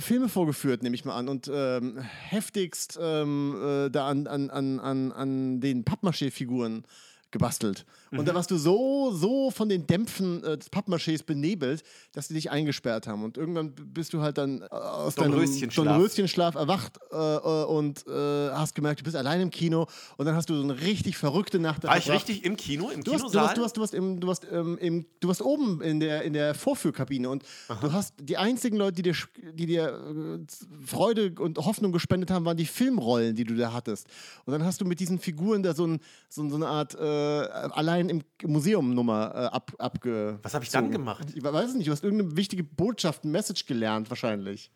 [0.00, 4.80] Filme vorgeführt, nehme ich mal an, und ähm, heftigst ähm, äh, da an, an, an,
[4.80, 6.84] an, an den Pappmaché-Figuren
[7.30, 7.84] gebastelt.
[8.12, 8.24] Und Mhm.
[8.26, 11.82] da warst du so, so von den Dämpfen äh, des Pappmachés benebelt,
[12.12, 13.24] dass die dich eingesperrt haben.
[13.24, 15.84] Und irgendwann bist du halt dann äh, aus deinem Dornröschenschlaf.
[15.86, 19.86] Dornröschenschlaf erwacht äh, äh, und äh, hast gemerkt, du bist allein im Kino.
[20.16, 21.82] Und dann hast du so eine richtig verrückte Nacht.
[21.84, 23.44] War ich richtig im Kino, im Du warst, du, Kinosaal?
[23.44, 26.22] warst, du, warst, du, warst im, du, warst, ähm, im, du warst oben in der,
[26.22, 27.42] in der Vorführkabine und
[27.80, 29.16] du hast die einzigen Leute, die dir,
[29.52, 34.06] die dir äh, Freude und Hoffnung gespendet haben, waren die Filmrollen, die du da hattest.
[34.44, 37.02] Und dann hast du mit diesen Figuren da so, ein, so, so eine Art äh,
[37.06, 40.38] allein im Museum-Nummer äh, ab, abge.
[40.42, 41.26] Was hab ich dann gemacht?
[41.34, 44.70] Ich weiß es nicht, du hast irgendeine wichtige Botschaft, ein Message gelernt wahrscheinlich.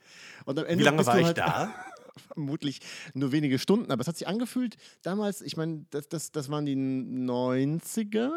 [0.44, 1.74] Und am Ende Wie lange war du ich halt da?
[2.34, 2.80] vermutlich
[3.14, 6.66] nur wenige Stunden, aber es hat sich angefühlt damals, ich meine, das, das, das waren
[6.66, 8.30] die 90er,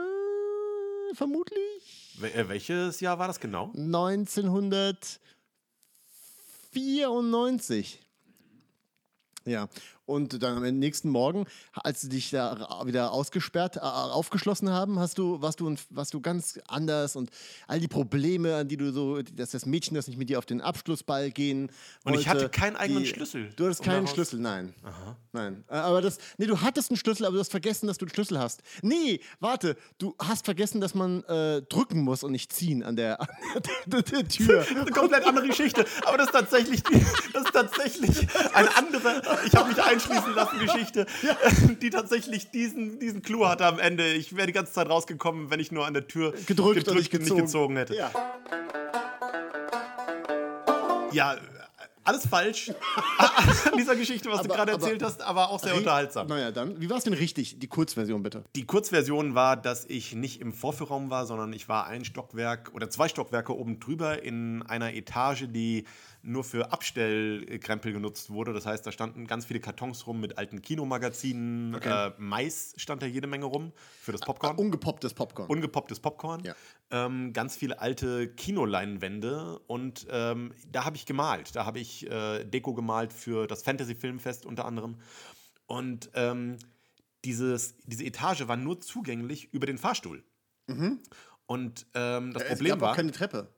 [1.13, 2.17] vermutlich.
[2.19, 3.71] Wel- äh, Welches Jahr war das genau?
[6.73, 7.99] 1994.
[9.45, 9.67] Ja,
[10.05, 15.17] und dann am nächsten Morgen, als sie dich da wieder ausgesperrt, äh, aufgeschlossen haben, hast
[15.17, 17.29] du, warst, du, warst du ganz anders und
[17.67, 20.45] all die Probleme, an die du so, dass das Mädchen das nicht mit dir auf
[20.45, 21.71] den Abschlussball gehen
[22.03, 24.73] Und ich hatte wollte, keinen eigenen die- Schlüssel, Du hattest um keinen daraus- Schlüssel, nein.
[25.31, 25.63] Nein.
[25.69, 28.13] Äh, Aber das, nee, du hattest einen Schlüssel, aber du hast vergessen, dass du einen
[28.13, 28.61] Schlüssel hast.
[28.81, 33.21] Nee, warte, du hast vergessen, dass man äh, drücken muss und nicht ziehen an der,
[33.21, 33.27] an
[33.87, 34.57] der, der Tür.
[34.59, 35.85] Das ist eine komplett andere Geschichte.
[36.05, 41.05] Aber das ist tatsächlich, das ist tatsächlich eine andere, ich habe mich einschließen lassen, Geschichte,
[41.81, 44.11] die tatsächlich diesen, diesen Clou hatte am Ende.
[44.13, 47.11] Ich wäre die ganze Zeit rausgekommen, wenn ich nur an der Tür Gedrückt und nicht
[47.11, 47.41] gezogen.
[47.41, 47.95] gezogen hätte.
[47.95, 48.11] Ja.
[51.11, 51.35] Ja,
[52.05, 52.69] alles falsch
[53.17, 56.27] an dieser Geschichte, was du Aber- gerade aber- erzählt hast, aber auch sehr unterhaltsam.
[56.27, 57.59] Naja, dann, wie war es denn richtig?
[57.59, 58.43] Die Kurzversion bitte.
[58.55, 62.89] Die Kurzversion war, dass ich nicht im Vorführraum war, sondern ich war ein Stockwerk oder
[62.89, 65.85] zwei Stockwerke oben drüber in einer Etage, die
[66.23, 68.53] nur für Abstellkrempel genutzt wurde.
[68.53, 71.75] Das heißt, da standen ganz viele Kartons rum mit alten Kinomagazinen.
[71.75, 74.55] Äh, Mais stand da jede Menge rum für das Popcorn.
[74.57, 75.49] Ungepopptes Popcorn.
[75.49, 76.43] Ungepopptes Popcorn.
[76.43, 76.55] Ja.
[76.91, 81.55] Ähm, ganz viele alte Kinoleinwände und ähm, da habe ich gemalt.
[81.55, 84.97] Da habe ich äh, Deko gemalt für das Fantasy Filmfest unter anderem.
[85.65, 86.57] Und ähm,
[87.25, 90.23] dieses, diese Etage war nur zugänglich über den Fahrstuhl.
[91.45, 92.95] Und ähm, das es Problem gab war.
[92.95, 93.53] keine Treppe.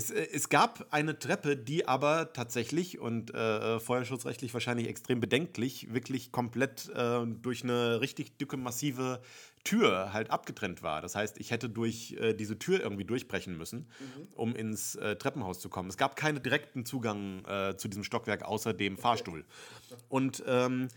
[0.00, 5.20] Es, äh, es gab eine Treppe, die aber tatsächlich und äh, äh, feuerschutzrechtlich wahrscheinlich extrem
[5.20, 9.20] bedenklich, wirklich komplett äh, durch eine richtig dicke, massive
[9.62, 11.02] Tür halt abgetrennt war.
[11.02, 13.88] Das heißt, ich hätte durch äh, diese Tür irgendwie durchbrechen müssen,
[14.34, 15.90] um ins äh, Treppenhaus zu kommen.
[15.90, 19.44] Es gab keinen direkten Zugang äh, zu diesem Stockwerk außer dem Fahrstuhl.
[20.08, 20.88] Und ähm,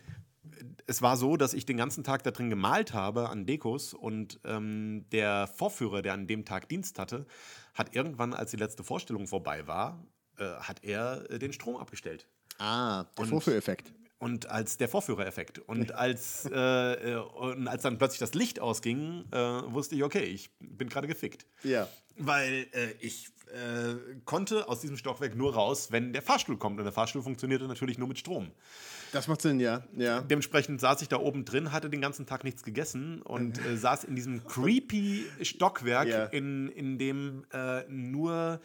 [0.87, 4.39] es war so, dass ich den ganzen Tag da drin gemalt habe an Dekos und
[4.45, 7.25] ähm, der Vorführer, der an dem Tag Dienst hatte,
[7.73, 10.05] hat irgendwann, als die letzte Vorstellung vorbei war,
[10.37, 12.27] äh, hat er äh, den Strom abgestellt.
[12.59, 13.93] Ah, der Vorführeffekt.
[14.23, 15.59] Und als der Vorführereffekt.
[15.59, 16.57] Und als, äh,
[17.13, 21.07] äh, und als dann plötzlich das Licht ausging, äh, wusste ich, okay, ich bin gerade
[21.07, 21.45] gefickt.
[21.63, 21.89] Ja.
[22.17, 26.79] Weil äh, ich äh, konnte aus diesem Stockwerk nur raus, wenn der Fahrstuhl kommt.
[26.79, 28.51] Und der Fahrstuhl funktionierte natürlich nur mit Strom.
[29.11, 29.83] Das macht Sinn, ja.
[29.97, 30.21] ja.
[30.21, 34.05] Dementsprechend saß ich da oben drin, hatte den ganzen Tag nichts gegessen und äh, saß
[34.05, 36.25] in diesem creepy Stockwerk, Ja.
[36.25, 37.45] in, in dem
[37.89, 38.61] nur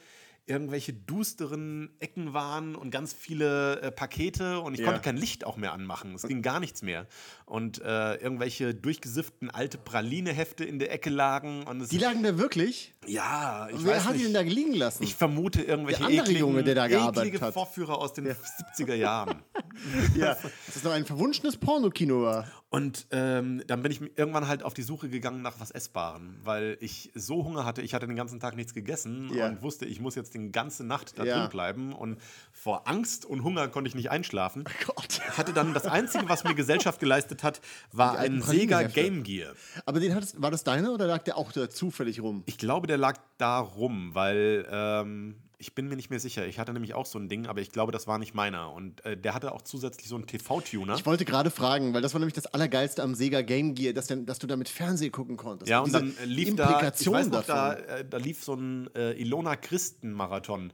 [0.49, 4.87] irgendwelche dusteren Ecken waren und ganz viele äh, Pakete und ich Ja.
[4.87, 6.15] konnte kein Licht auch mehr anmachen.
[6.15, 7.07] Es ging gar nichts mehr.
[7.45, 11.63] Und äh, irgendwelche durchgesifften alte Pralinehefte in der Ecke lagen.
[11.65, 12.95] Und Die lagen da wirklich?
[13.07, 14.27] ja, ich Wer weiß hat die nicht.
[14.27, 15.03] denn da liegen lassen?
[15.03, 17.55] ich vermute irgendwelche Der andere ekligen, Junge, der da gearbeitet eklige hat.
[17.55, 19.43] Vorführer aus den 70er Jahren.
[20.17, 20.35] ja.
[20.35, 20.43] Dass
[20.75, 22.47] das doch ein verwunschenes Pornokino war.
[22.71, 26.77] Und ähm, dann bin ich irgendwann halt auf die Suche gegangen nach was Essbarem, weil
[26.81, 29.47] ich so Hunger hatte, ich hatte den ganzen Tag nichts gegessen Ja.
[29.49, 31.39] und wusste, ich muss jetzt die ganze Nacht da Ja.
[31.41, 31.95] drin bleiben.
[31.95, 32.19] Und
[32.53, 34.65] vor Angst und Hunger konnte ich nicht einschlafen.
[34.87, 35.21] Gott.
[35.39, 38.83] Hatte dann das Einzige, was mir Gesellschaft geleistet hat, war ein Sega.
[38.83, 39.55] Game Gear.
[39.87, 42.43] Aber den hattest, war das deiner oder lag der auch da zufällig rum?
[42.45, 46.47] Ich glaube, der lag da rum, weil ähm, ich bin mir nicht mehr sicher.
[46.47, 48.73] Ich hatte nämlich auch so ein Ding, aber ich glaube, das war nicht meiner.
[48.73, 50.95] Und äh, der hatte auch zusätzlich so einen TV-Tuner.
[50.95, 54.07] Ich wollte gerade fragen, weil das war nämlich das Allergeilste am Sega Game Gear, dass,
[54.07, 55.69] denn, dass du damit Fernsehen gucken konntest.
[55.69, 58.89] Ja, und Diese dann lief da, ich weiß noch, da, äh, da lief so ein
[58.95, 60.73] äh, Ilona Christen-Marathon.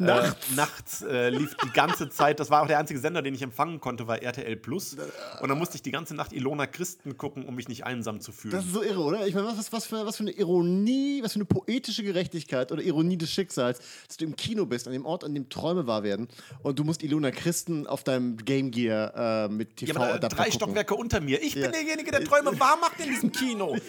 [0.00, 0.50] Nachts.
[0.50, 3.42] Äh, nachts äh, lief die ganze Zeit, das war auch der einzige Sender, den ich
[3.42, 4.96] empfangen konnte, war RTL Plus.
[5.42, 8.32] Und dann musste ich die ganze Nacht Ilona Christen gucken, um mich nicht einsam zu
[8.32, 8.52] fühlen.
[8.52, 9.28] Das ist so irre, oder?
[9.28, 12.72] Ich meine, was, was, was, für, was für eine Ironie, was für eine poetische Gerechtigkeit
[12.72, 15.48] oder Ironie des Schicksals, dass du du im Kino bist, an dem Ort, an dem
[15.48, 16.28] Träume wahr werden
[16.62, 20.52] und du musst Ilona Christen auf deinem Game Gear äh, mit Ja, TV-Adapter drei gucken.
[20.52, 21.42] Stockwerke unter mir.
[21.42, 21.62] Ich Ja.
[21.62, 23.76] bin derjenige, der Träume wahr macht in diesem Kino.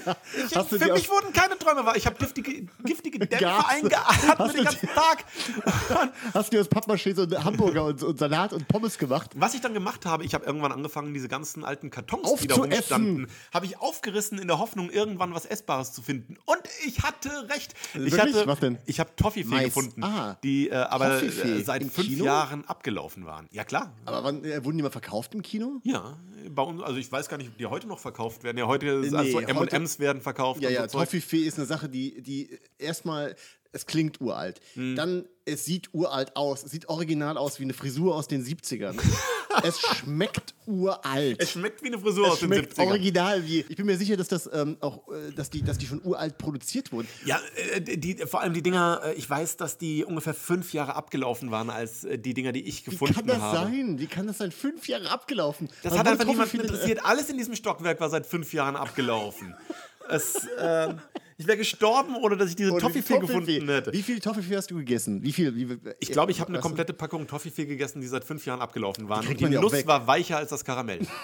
[0.48, 1.96] Ich, Hast du für mich wurden keine Träume wahr.
[1.96, 5.26] Ich habe giftige, giftige Dämpfe eingeatmet Hast den ganzen Tag.
[6.34, 9.32] Hast du aus Pappmaché so Hamburger und, und Salat und Pommes gemacht?
[9.36, 12.56] Was ich dann gemacht habe, ich habe irgendwann angefangen, diese ganzen alten Kartons, die da
[12.56, 16.38] rumstanden, habe ich aufgerissen in der Hoffnung, irgendwann was Essbares zu finden.
[16.46, 17.74] Und ich hatte recht.
[17.94, 18.36] Ich Wirklich?
[18.36, 18.78] hatte, Was denn?
[18.86, 20.25] Ich habe Toffifee gefunden, Ah.
[20.44, 22.26] Die äh, aber Toffifee äh, seit im fünf Kino?
[22.26, 23.48] Jahren abgelaufen waren.
[23.52, 23.94] Ja klar.
[24.06, 25.80] Aber wann, äh, wurden die mal verkauft im Kino?
[25.84, 26.18] Ja,
[26.50, 28.58] bei uns, also ich weiß gar nicht, ob die heute noch verkauft werden.
[28.58, 30.62] Ja, heute Nee, also M&M's werden verkauft.
[30.62, 31.00] Ja, ja, so.
[31.00, 33.36] Toffifee ist eine Sache, die, die erstmal,
[33.76, 34.62] es klingt uralt.
[34.76, 34.96] Hm.
[34.96, 36.64] Dann, es sieht uralt aus.
[36.64, 38.98] Es sieht original aus wie eine Frisur aus den 70ern.
[39.64, 41.42] es schmeckt uralt.
[41.42, 42.88] Es schmeckt wie eine Frisur Es aus den schmeckt 70ern.
[42.88, 43.66] original wie.
[43.68, 46.38] Ich bin mir sicher, dass das ähm, auch, äh, dass die, dass die schon uralt
[46.38, 47.10] produziert wurden.
[47.26, 47.42] Ja,
[47.74, 51.52] äh, die, vor allem die Dinger, äh, ich weiß, dass die ungefähr fünf Jahre abgelaufen
[51.52, 53.58] waren als äh, die Dinger, die ich Wie gefunden kann das habe.
[53.58, 54.00] sein?
[54.00, 54.54] Wie kann das sein?
[54.54, 55.68] Fünf Jahre abgelaufen.
[55.84, 57.04] Das Was hat einfach niemanden interessiert.
[57.04, 59.54] Alles in diesem Stockwerk war seit fünf Jahren abgelaufen.
[60.10, 60.94] es, äh,
[61.38, 63.92] ich wäre gestorben, ohne dass ich diese Toffifee gefunden hätte.
[63.92, 65.22] Wie viel Toffifee hast du gegessen?
[65.22, 65.54] Wie viel?
[65.56, 69.10] Wie, Ich glaube, ich habe eine komplette Packung Toffifee gegessen, die seit fünf Jahren abgelaufen
[69.10, 69.28] waren.
[69.28, 71.00] Und die ja Nuss war weicher als das Karamell.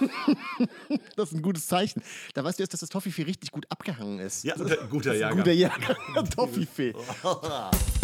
[1.16, 2.02] Das ist ein gutes Zeichen.
[2.34, 4.44] Da weißt du erst, dass das Toffifee richtig gut abgehangen ist.
[4.44, 4.56] Ja,
[4.90, 5.38] guter, Jahrgang.
[5.40, 5.96] guter Jahrgang.
[6.36, 6.94] Toffifee.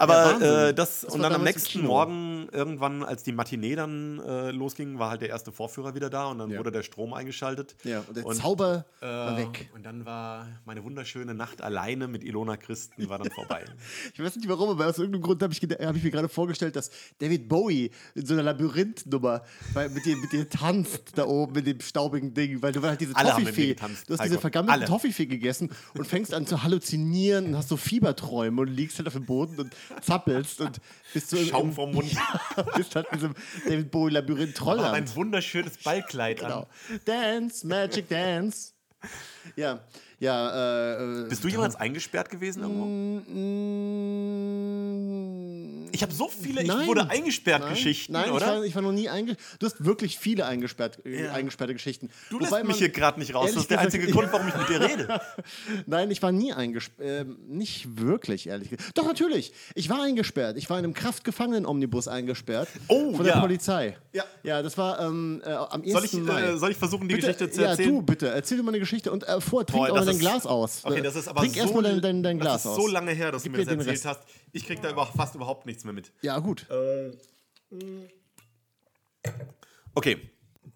[0.00, 1.82] Aber Ja, äh, das, Das und war dann am nächsten.
[1.82, 6.26] Morgen, irgendwann, als die Matinee dann äh, losging, war halt der erste Vorführer wieder da
[6.26, 6.58] und dann Ja.
[6.58, 7.76] wurde der Strom eingeschaltet.
[7.84, 9.70] Ja, und der Zauber war äh, weg.
[9.74, 13.64] Und dann war meine wunderschöne Nacht alleine mit Ilona Christen war dann vorbei.
[14.14, 16.76] Ich weiß nicht warum, aber aus irgendeinem Grund habe ich, hab ich mir gerade vorgestellt,
[16.76, 19.42] dass David Bowie in so einer Labyrinth-Nummer
[19.94, 23.14] mit dir, mit dir tanzt da oben mit dem staubigen Ding, weil du halt diese
[23.16, 24.86] Alle Toffifee, du hast diese vergammelte.
[24.86, 29.14] Toffifee gegessen und fängst an zu halluzinieren und hast so Fieberträume und liegst halt auf
[29.14, 30.80] dem Boden und zappelst und
[31.12, 32.10] bist im- Schaum im- vom Mund.
[32.76, 33.34] bist halt in diesem
[33.66, 34.94] David Bowie Labyrinth Trollland.
[34.94, 36.60] ein wunderschönes Ballkleid Genau.
[36.60, 37.00] an.
[37.04, 38.72] Dance, Magic Dance.
[39.56, 39.80] Ja,
[40.18, 41.22] ja.
[41.24, 43.20] Äh, Bist du jemals eingesperrt gewesen irgendwo?
[45.92, 46.86] Ich habe so viele, ich Nein.
[46.86, 48.46] wurde eingesperrt Nein, Geschichten, Nein, Ich, oder?
[48.46, 49.56] war, ich war noch nie eingesperrt.
[49.58, 51.32] Du hast wirklich viele eingesperrt, äh, Ja.
[51.32, 52.10] eingesperrte Geschichten.
[52.30, 53.50] Du lässt Wobei mich man- hier gerade nicht raus.
[53.52, 55.20] Das ist der einzige Grund, warum ich mit dir rede.
[55.86, 57.00] Nein, ich war nie eingesperrt.
[57.26, 58.96] Ähm, nicht wirklich, ehrlich gesagt.
[58.96, 59.52] Doch, natürlich.
[59.74, 60.56] Ich war eingesperrt.
[60.56, 62.68] Ich war in einem Kraftgefangenen-Omnibus eingesperrt.
[62.88, 63.40] Oh, Von der ja.
[63.40, 63.96] Polizei.
[64.12, 64.24] Ja.
[64.42, 65.92] Ja, das war ähm, äh, am 1.
[65.92, 66.42] Soll ich, Mai.
[66.42, 67.94] äh, soll ich versuchen, die bitte, Geschichte zu ja, erzählen?
[67.96, 68.28] du bitte.
[68.28, 70.80] Erzähl dir mal eine Geschichte und äh, vor, trink Boah, auch mal dein Glas aus.
[70.84, 72.84] Okay, das ist aber Trink so, erstmal dein, dein, dein Glas das ist aus.
[72.84, 74.20] so lange her, dass Gib du mir mir das erzählt hast.
[74.52, 76.12] Ich krieg da über, fast überhaupt nichts mehr mit.
[76.22, 76.66] Ja, gut.
[79.94, 80.30] Okay.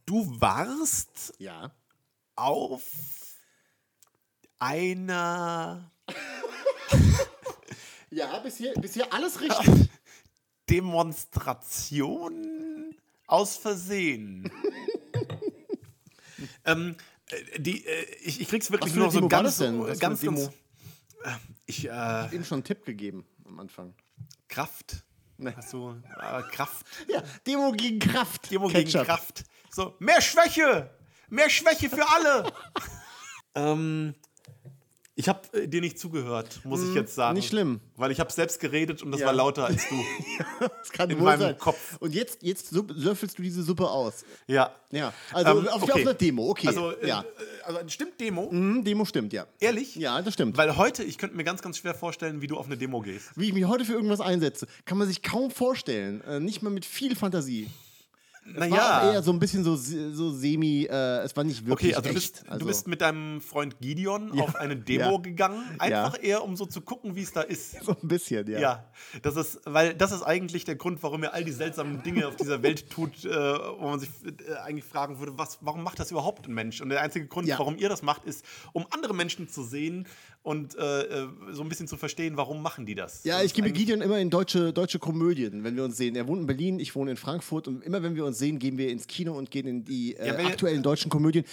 [0.06, 1.72] Du warst Ja.
[2.36, 2.82] auf
[4.58, 5.90] einer
[8.10, 9.66] Ja, bisher, bisher alles richtig.
[10.70, 12.94] Demonstration
[13.26, 14.50] aus Versehen.
[16.64, 19.58] ähm, äh, die, äh, ich, ich krieg's wirklich Was nur eine so war ganz,
[19.98, 20.50] ganz, ganz
[21.24, 21.30] äh,
[21.66, 23.94] ich, äh, Eben schon einen Tipp gegeben am Anfang.
[24.48, 25.04] Kraft.
[25.36, 25.52] Nee.
[25.56, 26.86] Hast du, äh, Kraft.
[27.08, 28.50] Ja, Demo gegen Kraft.
[28.50, 29.06] Demo gegen Ketchup.
[29.06, 29.44] Kraft.
[29.70, 30.90] So, mehr Schwäche!
[31.28, 32.52] Mehr Schwäche für alle!
[33.54, 34.14] ähm,
[35.16, 37.30] ich habe äh, dir nicht zugehört, muss ich jetzt sagen.
[37.30, 37.80] Hm, nicht schlimm.
[37.96, 39.26] Weil ich habe selbst geredet und das Ja.
[39.28, 39.94] war lauter als du.
[40.60, 41.58] Das kann In wohl meinem sein.
[41.58, 41.96] Kopf.
[42.00, 44.24] Und jetzt, jetzt supp- löffelst du diese Suppe aus.
[44.46, 44.74] ja.
[44.90, 45.92] Ja, also Ähm, auf, okay.
[45.92, 46.68] auf einer Demo, okay.
[46.68, 47.22] Also, äh, ja.
[47.22, 48.48] äh, also stimmt Demo?
[48.52, 49.44] Mhm, Demo stimmt, ja.
[49.58, 49.96] Ehrlich?
[49.96, 50.56] Ja, das stimmt.
[50.56, 53.30] Weil heute, ich könnte mir ganz, ganz schwer vorstellen, wie du auf eine Demo gehst.
[53.34, 56.20] Wie ich mich heute für irgendwas einsetze, kann man sich kaum vorstellen.
[56.28, 57.70] Äh, nicht mal mit viel Fantasie.
[58.46, 58.68] War
[59.06, 62.02] auch eher so ein bisschen so, so semi, äh, es war nicht wirklich Okay, also
[62.10, 62.32] du echt.
[62.32, 65.16] bist, also, du bist mit deinem Freund Gideon auf eine Demo Ja.
[65.18, 67.80] gegangen, einfach eher, um so zu gucken, wie es da ist.
[67.84, 68.58] so ein bisschen, ja.
[68.60, 68.84] Ja,
[69.22, 72.36] das ist, weil das ist eigentlich der Grund, warum er all die seltsamen Dinge auf
[72.36, 76.10] dieser Welt tut, äh, wo man sich äh, eigentlich fragen würde, was, warum macht das
[76.10, 76.82] überhaupt ein Mensch?
[76.82, 77.58] Und der einzige Grund, Ja.
[77.58, 80.06] warum ihr das macht, ist, um andere Menschen zu sehen
[80.44, 83.24] und äh, äh, so ein bisschen zu verstehen, warum machen die das?
[83.24, 86.14] Ja, Das ich gebe Gideon immer in deutsche, deutsche Komödien, wenn wir uns sehen.
[86.16, 88.76] Er wohnt in Berlin, ich wohne in Frankfurt und immer wenn wir uns sehen, gehen
[88.76, 91.44] wir ins Kino und gehen in die äh, Ja, aktuellen deutschen Komödien.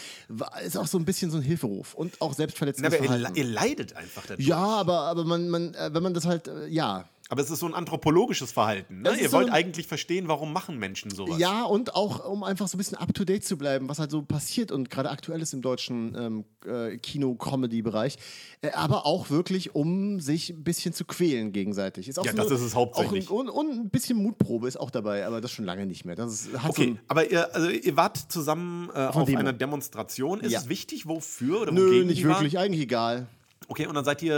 [0.66, 3.36] Ist auch so ein bisschen so ein Hilferuf und auch Na, selbstverletzendes aber ihr, Verhalten.
[3.38, 4.46] ihr leidet einfach dadurch.
[4.46, 7.06] Ja, aber, aber man, man, äh, wenn man das halt, äh, ja.
[7.32, 9.04] Aber es ist so ein anthropologisches Verhalten.
[9.04, 9.16] Ne?
[9.20, 11.40] Ihr so wollt eigentlich verstehen, warum machen Menschen sowas.
[11.40, 14.12] Ja, und auch, um einfach so ein bisschen up to date zu bleiben, was halt
[14.12, 18.18] so passiert und gerade aktuell ist im deutschen ähm, äh, Kino-Comedy-Bereich.
[18.62, 22.10] Äh, aber auch wirklich, um sich ein bisschen zu quälen gegenseitig.
[22.10, 23.30] Ist auch Ja, so das eine- ist es hauptsächlich.
[23.30, 26.16] Ein, und, und ein bisschen Mutprobe ist auch dabei, aber das schon lange nicht mehr.
[26.16, 29.40] Das ist, hat so Okay, ein, aber ihr, also ihr wart zusammen äh, auf Demo.
[29.40, 30.42] einer Demonstration.
[30.42, 30.60] Ist Ja.
[30.60, 33.28] es wichtig, wofür oder Nö, nicht wirklich, eigentlich egal.
[33.68, 34.36] Okay, und dann seid ihr,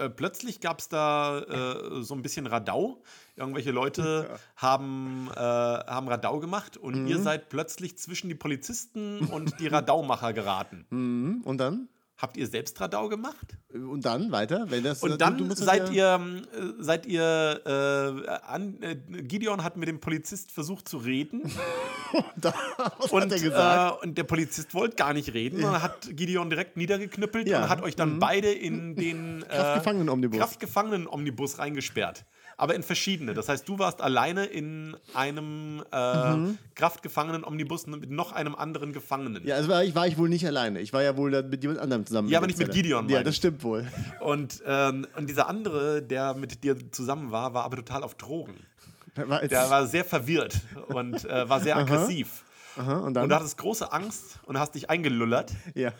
[0.00, 3.02] äh, plötzlich gab es da äh, so ein bisschen Radau.
[3.36, 9.60] Irgendwelche Leute haben, äh, haben Radau gemacht und ihr seid plötzlich zwischen die Polizisten und
[9.60, 10.86] die Radaumacher geraten.
[10.90, 11.42] Mhm.
[11.44, 11.88] Und dann?
[12.22, 13.58] Habt ihr selbst Radau gemacht?
[13.74, 14.66] Und dann weiter?
[14.68, 18.94] Wenn das, Und du- dann du seid ja- ihr, äh, seid ihr, äh, an, äh,
[19.22, 21.42] Gideon hat mit dem Polizist versucht zu reden
[22.36, 22.54] Da,
[23.10, 23.32] und?
[23.32, 25.56] Äh, und der Polizist wollte gar nicht reden.
[25.56, 27.58] Und dann hat Gideon direkt niedergeknüppelt Ja.
[27.58, 27.64] Mhm.
[27.64, 30.38] und hat euch dann beide in den äh, Kraftgefangenen-Omnibus.
[30.38, 32.24] Kraftgefangenen-Omnibus reingesperrt.
[32.56, 33.34] Aber in verschiedene.
[33.34, 36.58] Das heißt, du warst alleine in einem äh, Mhm.
[36.74, 39.46] Kraftgefangenen-Omnibus mit noch einem anderen Gefangenen.
[39.46, 40.80] ja, also war ich, war ich wohl nicht alleine.
[40.80, 42.28] Ich war ja wohl mit jemand anderem zusammen.
[42.28, 42.70] Ja, aber nicht mit.
[42.72, 43.86] Gideon, Ja, das stimmt wohl.
[44.20, 48.54] Und, ähm, und dieser andere, der mit dir zusammen war, war aber total auf Drogen.
[49.16, 52.44] Der war sehr verwirrt und äh, war sehr aggressiv.
[52.76, 53.24] Aha, und dann?
[53.24, 55.92] Und du hattest große Angst und hast dich eingelullert, ja,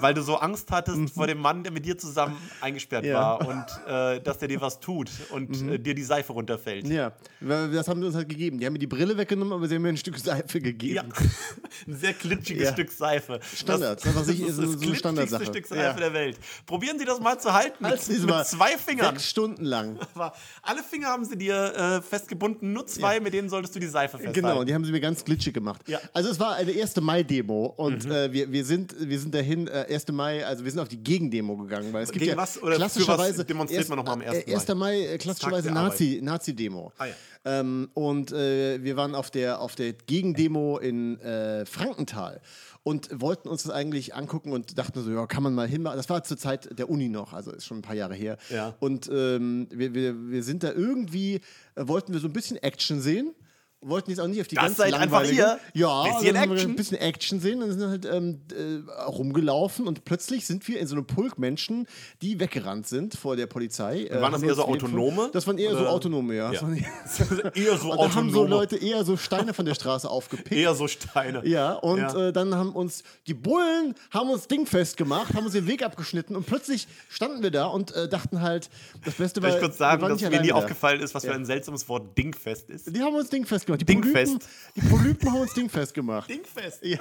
[0.00, 3.14] weil du so Angst hattest vor dem Mann, der mit dir zusammen eingesperrt Ja.
[3.20, 6.86] war und äh, dass der dir was tut und äh, dir die Seife runterfällt.
[6.86, 8.58] ja, das haben sie uns halt gegeben.
[8.58, 10.94] Die haben mir die Brille weggenommen, aber sie haben mir ein Stück Seife gegeben.
[10.94, 11.02] Ja,
[11.86, 12.72] ein sehr klitschiges Ja.
[12.72, 13.40] Stück Seife.
[13.54, 14.04] Standard.
[14.04, 15.44] Das, das ist ist so das eine glitschigste Standardsache.
[15.46, 16.38] Stück Seife der Welt.
[16.66, 19.14] Probieren Sie das mal zu halten mit, mit zwei Fingern.
[19.14, 19.98] Sechs Stunden lang.
[20.14, 23.86] Aber alle Finger haben sie dir äh, festgebunden, nur zwei, mit denen solltest du die
[23.86, 24.40] Seife festhalten.
[24.40, 25.82] Genau, die haben sie mir ganz glitschig gemacht.
[25.86, 25.98] Ja.
[26.12, 26.96] Also es war eine 1.
[27.00, 28.10] Mai-Demo und Mhm.
[28.10, 30.08] äh, wir, wir, sind, wir sind dahin, äh, 1.
[30.12, 32.76] Mai, also wir sind auf die Gegendemo gegangen, weil es gibt Gegen ja was oder
[32.76, 34.46] klassischerweise was demonstriert man noch mal am 1.
[34.46, 34.74] äh, 1.
[34.74, 36.92] Mai, äh, klassischerweise Nazi, Nazi-Demo.
[36.98, 37.12] Ah, ja.
[37.44, 42.40] ähm, und äh, wir waren auf der, auf der Gegendemo in äh, Frankenthal
[42.82, 45.96] und wollten uns das eigentlich angucken und dachten so, ja, kann man mal hinmachen.
[45.96, 48.38] Das war zur Zeit der Uni noch, also ist schon ein paar Jahre her.
[48.48, 48.74] Ja.
[48.80, 51.40] Und ähm, wir, wir, wir sind da irgendwie,
[51.76, 53.34] wollten wir so ein bisschen Action sehen.
[53.82, 55.58] Wollten jetzt auch nicht auf die Das ganz seid einfach ihr?
[55.72, 56.70] Ja, Bisschen dann Action?
[56.72, 60.86] ein bisschen Action sehen und sind halt ähm, äh, rumgelaufen und plötzlich sind wir in
[60.86, 61.86] so einem Pulk Menschen,
[62.20, 64.04] die weggerannt sind vor der Polizei.
[64.04, 65.30] Äh, Waren das eher so Autonome?
[65.32, 66.50] Das waren eher so Autonome, ja.
[66.50, 66.66] Das Ja.
[66.68, 68.48] waren eher- so und da haben so autonome.
[68.50, 70.52] Leute eher so Steine von der Straße aufgepickt.
[70.52, 71.46] Eher so Steine.
[71.46, 72.28] Ja, und Ja.
[72.28, 76.36] Äh, dann haben uns die Bullen haben uns dingfest gemacht, haben uns den Weg abgeschnitten
[76.36, 78.68] und plötzlich standen wir da und äh, dachten halt,
[79.06, 80.56] das Beste war, ich kurz sagen, dass mir nie da.
[80.56, 82.94] aufgefallen ist, was für ein seltsames Wort Dingfest ist?
[82.94, 83.80] Die haben uns dingfest gemacht.
[83.80, 84.32] Die Dingfest.
[84.38, 86.28] Polypen, die Polypen haben uns dingfest gemacht.
[86.30, 86.84] Dingfest.
[86.84, 86.98] Ja.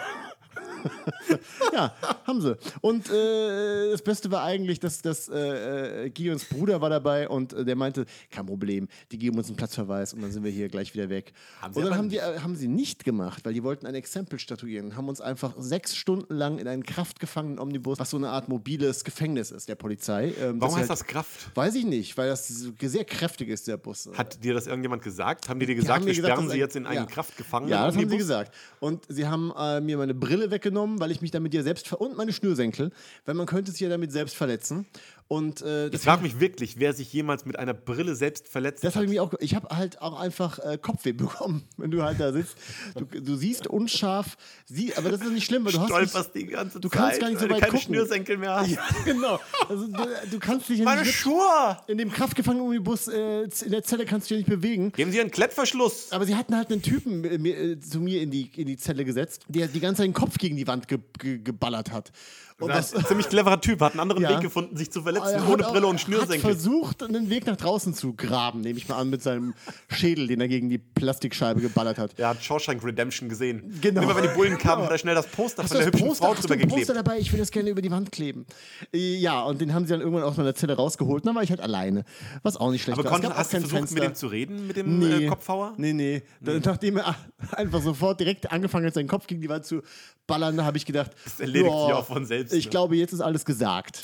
[1.73, 1.93] ja,
[2.25, 2.57] haben sie.
[2.81, 7.53] Und äh, das Beste war eigentlich, dass, dass äh, äh, Gions Bruder war dabei und
[7.53, 10.67] äh, der meinte, kein Problem, die geben uns einen Platzverweis und dann sind wir hier
[10.67, 11.33] gleich wieder weg.
[11.61, 13.95] Haben sie und dann haben, die, äh, haben sie nicht gemacht, weil die wollten ein
[13.95, 18.29] Exempel statuieren, haben uns einfach sechs Stunden lang in einen kraftgefangenen Omnibus, was so eine
[18.29, 20.33] Art mobiles Gefängnis ist, der Polizei.
[20.39, 21.55] Ähm, Warum sie heißt halt- das Kraft?
[21.55, 24.09] Weiß ich nicht, weil das sehr kräftig ist, der Bus.
[24.15, 25.49] Hat dir das irgendjemand gesagt?
[25.49, 26.97] Haben die dir Die gesagt, haben wir mir gesagt, sperren dass sie jetzt in einen
[26.97, 27.05] ja.
[27.05, 27.71] Kraftgefangenen?
[27.71, 28.53] Ja, das haben sie gesagt.
[28.79, 32.01] Und sie haben äh, mir meine Brille weggenommen, weil ich mich damit ja selbst ver
[32.01, 32.91] und meine Schnürsenkel,
[33.25, 34.85] weil man könnte sich ja damit selbst verletzen.
[35.29, 38.83] Und äh, Ich das, frage mich wirklich, wer sich jemals mit einer Brille selbst verletzt
[38.83, 39.03] das hat.
[39.03, 39.31] habe ich auch.
[39.39, 42.57] Ich habe halt auch einfach äh, Kopfweh bekommen, wenn du halt da sitzt.
[42.95, 46.47] Du, du siehst unscharf, sie, aber das ist nicht schlimm, weil du hast Stolperst nicht,
[46.47, 47.85] die ganze du Zeit, kannst gar nicht so weit keine gucken.
[47.85, 48.71] Schnürsenkel mehr hast.
[48.71, 49.39] Ja, genau.
[49.69, 51.77] Also, du, du kannst dich ja Meine Schuhe!
[51.85, 54.91] in dem kraftgefangenen Bus äh, in der Zelle kannst du dich nicht bewegen.
[54.93, 56.11] Geben Sie einen Klettverschluss.
[56.11, 57.35] Aber sie hatten halt einen Typen äh,
[57.73, 60.39] äh, zu mir in die, in die Zelle gesetzt, der die ganze Zeit den Kopf
[60.39, 62.11] gegen die Wand ge ge geballert hat.
[62.59, 64.31] Und Das ist ein ziemlich cleverer Typ, hat einen anderen Ja.
[64.31, 66.35] Weg gefunden, sich zu verletzen, er ohne Brille und Schnürsenkel.
[66.43, 69.53] Hat versucht, einen Weg nach draußen zu graben, nehme ich mal an, mit seinem
[69.87, 72.17] Schädel, den er gegen die Plastikscheibe geballert hat.
[72.19, 73.79] Er hat Shawshank Redemption gesehen.
[73.81, 74.01] Genau.
[74.03, 76.25] Immer wenn die Bullen kamen, hat er schnell das Poster Hast von der hübschen Poster,
[76.25, 77.07] Frau du drüber ein Poster geklebt.
[77.07, 77.19] dabei?
[77.19, 78.45] Ich will das gerne über die Wand kleben.
[78.93, 81.25] Ja, und den haben sie dann irgendwann aus meiner Zelle rausgeholt.
[81.25, 82.03] Dann war ich halt alleine.
[82.43, 83.19] Was auch nicht schlecht Aber war.
[83.19, 84.05] Konnte, hast du versucht, mit Fenster.
[84.05, 85.73] ihm zu reden, mit dem äh, Kopfhauer?
[85.77, 86.23] Nee, nee.
[86.41, 87.15] Da- Nachdem er
[87.53, 89.81] einfach sofort direkt angefangen hat, seinen Kopf gegen die Wand zu
[90.27, 92.71] ballern, da habe ich gedacht, das erledigt sich auch von selbst, Ich ne?
[92.71, 94.01] glaube, jetzt ist alles gesagt.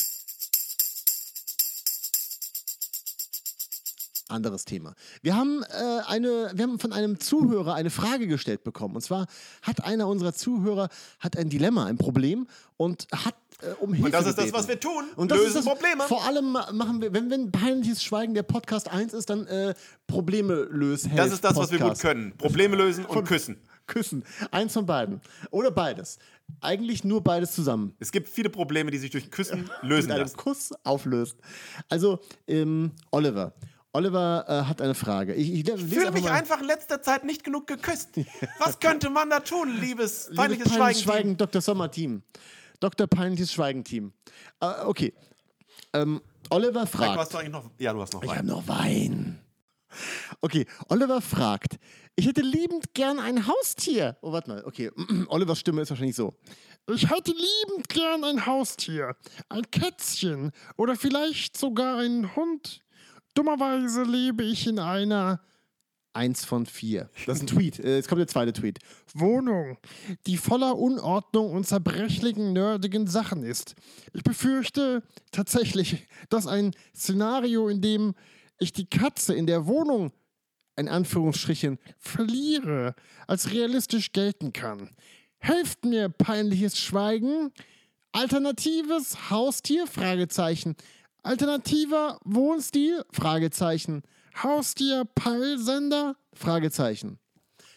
[4.28, 4.96] Anderes Thema.
[5.22, 8.96] Wir haben, äh, eine, wir haben von einem Zuhörer eine Frage gestellt bekommen.
[8.96, 9.28] Und zwar
[9.62, 14.12] hat einer unserer Zuhörer hat ein Dilemma, ein Problem und hat äh, um Hilfe Und
[14.14, 14.58] das ist das, gebeten.
[14.58, 15.06] was wir tun.
[15.16, 16.04] Und das Lösen ist das, Probleme.
[16.06, 19.76] Vor allem ma- machen wir, wenn, wenn peinliches Schweigen der Podcast 1 ist, dann äh,
[20.08, 21.12] Probleme lösen.
[21.16, 22.36] Das ist das, was wir gut können.
[22.36, 23.58] Probleme lösen und küssen.
[23.88, 24.24] Küssen.
[24.52, 25.22] Eins von beiden.
[25.52, 26.18] Oder beides.
[26.62, 27.96] Eigentlich nur beides zusammen.
[28.00, 30.38] Es gibt viele Probleme, die sich durch Küssen lösen Mit einem lassen.
[30.38, 31.38] Kuss auflöst.
[31.90, 33.54] Also, ähm, Oliver.
[33.94, 35.34] Oliver äh, hat eine Frage.
[35.36, 38.10] Ich, ich, Ich fühle mich mal- einfach in letzter Zeit nicht genug geküsst.
[38.60, 41.00] Was könnte man da tun, liebes Liebes peinliches Peinliches Schweigen?
[41.00, 41.62] Schweigen, Dr.
[41.62, 42.22] Sommer-Team.
[42.82, 43.08] Dr.
[43.08, 44.12] Peinliches Schweigen-Team.
[44.60, 45.14] Äh, okay.
[45.94, 47.18] Ähm, Oliver Du fragt.
[47.18, 47.72] hast du eigentlich noch.
[47.80, 48.38] Ja, du hast noch Ich Wein.
[48.40, 49.40] habe noch Wein.
[50.42, 51.78] Okay, Oliver fragt,
[52.16, 54.18] ich hätte liebend gern ein Haustier.
[54.22, 54.92] Oh, warte mal, okay,
[55.28, 56.36] Olivers Stimme ist wahrscheinlich so.
[56.94, 59.16] Ich hätte liebend gern ein Haustier,
[59.50, 62.84] ein Kätzchen oder vielleicht sogar einen Hund.
[63.34, 65.42] Dummerweise lebe ich in einer
[66.16, 67.10] Eins von vier.
[67.26, 67.78] Das ist ein Tweet.
[67.78, 68.80] Äh, Jetzt kommt der zweite Tweet.
[69.14, 69.78] Wohnung,
[70.26, 73.76] die voller Unordnung und zerbrechlichen, nerdigen Sachen ist.
[74.14, 78.16] Ich befürchte tatsächlich, dass ein Szenario, in dem
[78.60, 80.14] ich die Katze in der Wohnung,
[80.78, 82.96] in Anführungsstrichen, verliere,
[83.28, 84.90] als realistisch gelten kann.
[85.40, 87.52] Helft mir, peinliches Schweigen.
[88.12, 89.88] Alternatives Haustier?
[89.88, 90.76] Fragezeichen.
[91.24, 93.04] Alternativer Wohnstil?
[93.12, 94.04] Fragezeichen.
[94.42, 96.16] Haustier, Peilsender?
[96.34, 97.20] Fragezeichen.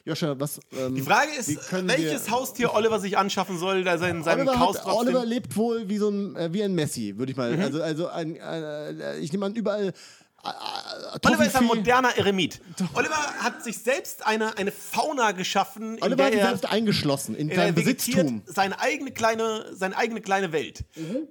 [0.04, 0.58] Joscha, was.
[0.72, 4.54] Ähm, Die Frage ist, welches wir- Haustier Oliver sich anschaffen soll, da sein, seinen Oliver,
[4.54, 4.94] Chaos hat.
[4.94, 7.54] Oliver lebt wohl wie so ein, äh, wie ein Messi, würde ich mal.
[7.54, 7.62] Mhm.
[7.62, 9.92] Also, also ein, äh, ich nehme an, überall.
[10.44, 12.61] Äh, äh, Oliver ist ein moderner Eremit.
[12.94, 16.66] Oliver hat sich selbst eine, eine Fauna geschaffen, in Oliver hat der sich er, selbst
[16.66, 18.42] eingeschlossen in in der seinem er vegetiert Besitztum.
[18.46, 20.85] seine eigene kleine, seine eigene kleine Welt.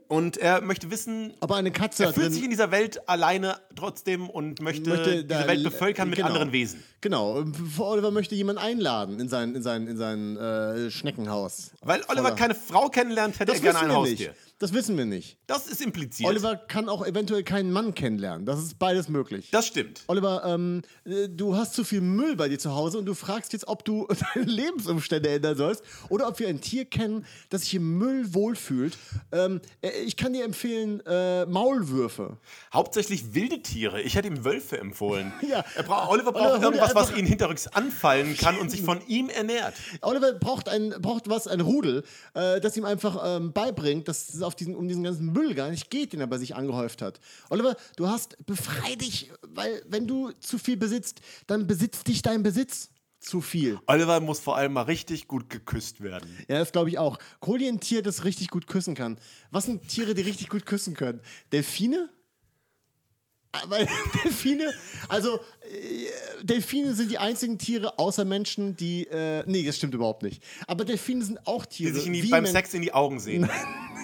[0.09, 4.29] Und er möchte wissen, Aber eine Katze er fühlt sich in dieser Welt alleine trotzdem
[4.29, 6.27] und möchte, möchte diese Welt bevölkern mit genau.
[6.29, 6.83] anderen Wesen.
[6.99, 7.45] Genau.
[7.77, 11.71] Oliver möchte jemanden einladen in sein, in sein, in sein äh, Schneckenhaus.
[11.81, 14.29] Weil Oliver Voller- keine Frau kennenlernt, hätte Das er gerne wissen ein wir Haustier.
[14.31, 14.46] nicht.
[14.59, 15.37] Das wissen wir nicht.
[15.45, 16.27] Das ist impliziert.
[16.27, 18.47] Oliver kann auch eventuell keinen Mann kennenlernen.
[18.47, 19.49] Das ist beides möglich.
[19.51, 20.03] das stimmt.
[20.07, 23.53] Oliver, ähm, äh, du hast zu viel Müll bei dir zu Hause und du fragst
[23.53, 27.75] jetzt, ob du deine Lebensumstände ändern sollst oder ob wir ein Tier kennen, das sich
[27.75, 28.97] im Müll wohlfühlt.
[29.31, 32.37] Ähm, äh, ich kann dir empfehlen, äh, Maulwürfe.
[32.73, 34.01] Hauptsächlich wilde Tiere.
[34.01, 35.33] Ich hätte ihm Wölfe empfohlen.
[35.47, 35.63] Ja.
[35.85, 39.75] Braucht, Oliver braucht Oliver, irgendwas, was ihn hinterrücks anfallen kann und sich von ihm ernährt.
[40.01, 44.55] Oliver braucht, ein, braucht was, ein Rudel, äh, das ihm einfach ähm, beibringt, dass auf
[44.55, 47.19] diesen, um diesen ganzen Müll gar nicht geht, den er bei sich angehäuft hat.
[47.49, 52.41] Oliver, du hast, befrei dich, weil wenn du zu viel besitzt, dann besitzt dich dein
[52.41, 53.79] Besitz zu viel.
[53.87, 56.29] Oliver muss vor allem mal richtig gut geküsst werden.
[56.47, 57.19] Ja, das glaube ich auch.
[57.45, 59.17] Dir ein Tier, das richtig gut küssen kann.
[59.51, 61.19] Was sind Tiere, die richtig gut küssen können?
[61.51, 62.09] Delfine?
[63.67, 63.87] Weil
[64.23, 64.73] Delfine,
[65.09, 70.23] also äh, Delfine sind die einzigen Tiere außer Menschen, die, äh, nee, das stimmt überhaupt
[70.23, 70.43] nicht.
[70.67, 71.93] Aber Delfine sind auch Die Tiere.
[71.95, 73.49] sich in die, beim Men- Sex in die Augen sehen.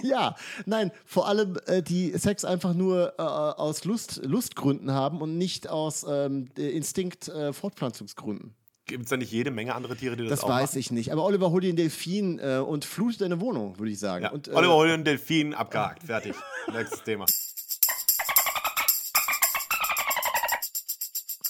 [0.06, 0.36] Ja,
[0.66, 5.70] nein, vor allem äh, die Sex einfach nur äh, aus Lust, Lustgründen haben und nicht
[5.70, 8.54] aus ähm, äh, Fortpflanzungsgründen.
[8.86, 10.80] Gibt es da nicht jede Menge andere Tiere, die das, Das auch weiß machen?
[10.80, 11.14] ich nicht.
[11.14, 14.26] Aber Oliver, hol dir einen Delfin äh, und flutet deine Wohnung, würde ich sagen.
[14.26, 14.32] Ja.
[14.32, 16.36] Und, äh, Oliver holt einen Delfin, abgehakt, fertig.
[16.74, 17.26] Nächstes Thema.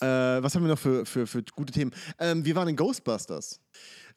[0.04, 1.92] Äh, was haben wir noch für, für, für gute Themen?
[2.20, 3.60] Ähm, wir waren in Ghostbusters.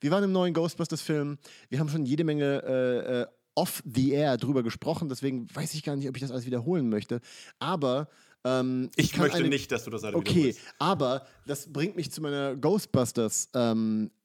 [0.00, 1.38] Wir waren im neuen Ghostbusters-Film.
[1.68, 5.08] Wir haben schon jede Menge äh, äh, off the air drüber gesprochen.
[5.08, 7.20] Deswegen weiß ich gar nicht, ob ich das alles wiederholen möchte.
[7.58, 8.08] Aber
[8.44, 12.10] ähm, Ich kann möchte eine- nicht, dass du das alle Okay, aber das bringt mich
[12.12, 12.54] zu meiner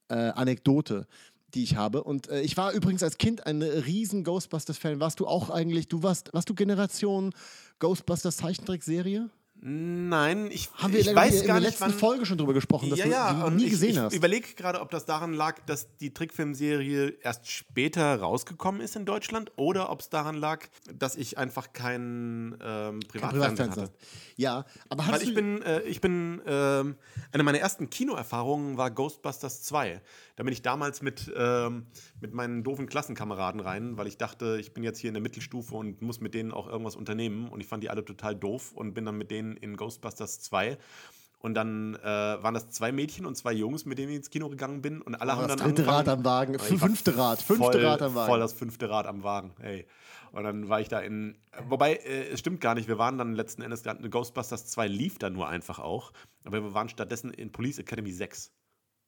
[0.08, 1.06] Ghostbusters-Anekdote.
[1.54, 2.02] die ich habe.
[2.02, 5.00] Und äh, ich war übrigens als Kind ein riesen Ghostbusters-Fan.
[5.00, 7.34] Warst du auch eigentlich, du warst, warst du Generation
[7.78, 9.28] Ghostbusters Zeichentrickserie?
[9.64, 11.92] Nein, ich, Haben wir ich in weiß der gar nicht, letzten wann...
[11.92, 14.12] Folge schon drüber gesprochen, dass ja, du ja, die und nie ich, gesehen ich hast.
[14.12, 19.52] überlege gerade, ob das daran lag, dass die Trickfilmserie erst später rausgekommen ist in Deutschland
[19.54, 23.92] oder ob es daran lag, dass ich einfach keinen ähm, Privatfernsehen Privatfans hatte.
[24.36, 26.96] Ja, aber hast Weil ich du, bin, äh, ich bin, ähm,
[27.30, 30.00] eine meiner ersten Kinoerfahrungen war Ghostbusters 2.
[30.34, 31.86] Da bin ich damals mit, ähm,
[32.20, 35.76] mit meinen doofen Klassenkameraden rein, weil ich dachte, ich bin jetzt hier in der Mittelstufe
[35.76, 37.48] und muss mit denen auch irgendwas unternehmen.
[37.48, 40.78] Und ich fand die alle total doof und bin dann mit denen in Ghostbusters 2.
[41.38, 44.48] Und dann äh, waren das zwei Mädchen und zwei Jungs, mit denen ich ins Kino
[44.48, 45.02] gegangen bin.
[45.02, 47.84] Und alle Oh, haben das dann dritte angefangen- Rad am Wagen, fünfte Rad, fünfte voll,
[47.84, 48.28] Rad am Wagen.
[48.30, 49.84] Voll das fünfte Rad am Wagen, ey.
[50.30, 51.36] Und dann war ich da in.
[51.68, 55.18] Wobei, äh, es stimmt gar nicht, wir waren dann letzten Endes, gerade- Ghostbusters 2 lief
[55.18, 56.12] dann nur einfach auch.
[56.44, 58.52] Aber wir waren stattdessen in Police Academy 6.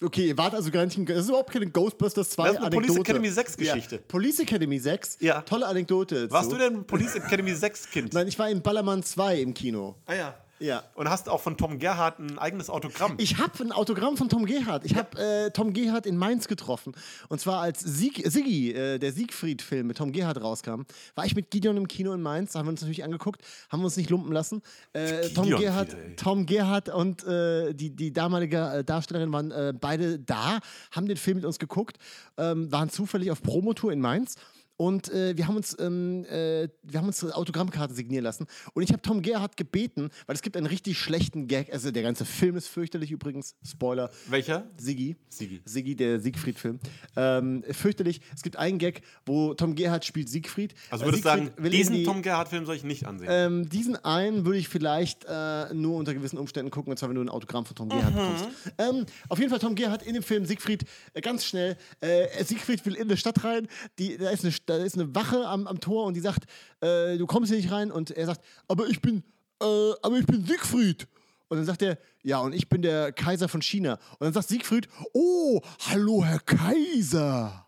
[0.02, 2.70] Okay, ihr wart also gar nicht das ist überhaupt keine Ghostbusters 2 Das ist eine
[2.70, 3.10] Police Anekdote.
[3.10, 3.96] Academy 6 Geschichte.
[3.96, 5.40] Ja, Police Academy 6, Ja.
[5.42, 6.30] tolle Anekdote.
[6.30, 6.58] Warst dazu.
[6.58, 8.12] du denn Police Academy 6 Kind?
[8.12, 9.96] Nein, ich war in Ballermann 2 im Kino.
[10.06, 10.34] Ah ja.
[10.58, 10.84] Ja.
[10.94, 13.14] Und hast auch von Tom Gerhardt ein eigenes Autogramm.
[13.18, 14.84] Ich habe ein Autogramm von Tom Gerhardt.
[14.84, 16.92] Ich habe äh, Tom Gerhardt in Mainz getroffen.
[17.28, 20.82] Und zwar als Sieg, Siggi, äh, der Siegfried-Film mit Tom Gerhardt rauskam,
[21.14, 22.52] war ich mit Gideon im Kino in Mainz.
[22.52, 24.62] Da haben wir uns natürlich angeguckt, haben wir uns nicht lumpen lassen.
[24.92, 26.16] Äh, Tom, Gerhardt, wieder.
[26.16, 30.60] Tom Gerhardt und äh, die, die damalige äh, Darstellerin waren äh, beide da,
[30.92, 31.98] haben den Film mit uns geguckt,
[32.38, 34.36] ähm, waren zufällig auf Promotour in Mainz.
[34.76, 38.82] Und äh, wir haben uns ähm, äh, wir haben uns eine Autogrammkarte signieren lassen und
[38.82, 42.24] ich habe Tom Gerhardt gebeten, weil es gibt einen richtig schlechten Gag, also der ganze
[42.24, 44.10] Film ist fürchterlich übrigens, Spoiler.
[44.28, 44.66] Welcher?
[44.76, 45.16] Siggi.
[45.28, 45.60] Siggi.
[45.64, 46.78] Siggi, der Siegfried-Film.
[47.16, 48.20] Ähm, fürchterlich.
[48.34, 50.74] Es gibt einen Gag, wo Tom Gerhardt spielt Siegfried.
[50.90, 53.28] Also Äh, würdest du sagen, diesen irgendwie- Tom Gerhardt-Film soll ich nicht ansehen.
[53.30, 57.16] ähm, diesen einen würde ich vielleicht äh, nur unter gewissen Umständen gucken, und zwar wenn
[57.16, 58.48] du ein Autogramm von Tom Gerhardt bekommst.
[58.78, 61.76] Ähm, auf jeden Fall Tom Gerhardt in dem Film Siegfried äh, ganz schnell.
[62.00, 63.68] Äh, Siegfried will in eine Stadt rein,
[63.98, 66.44] die, da, ist eine, da ist eine Wache am, am Tor und die sagt,
[66.80, 69.22] äh, du kommst hier nicht rein und er sagt, aber ich bin,
[69.62, 71.06] äh, aber ich bin Siegfried.
[71.48, 73.98] Und dann sagt er, ja, und ich bin der Kaiser von China.
[74.12, 75.60] Und dann sagt Siegfried, oh,
[75.90, 77.66] hallo, Herr Kaiser.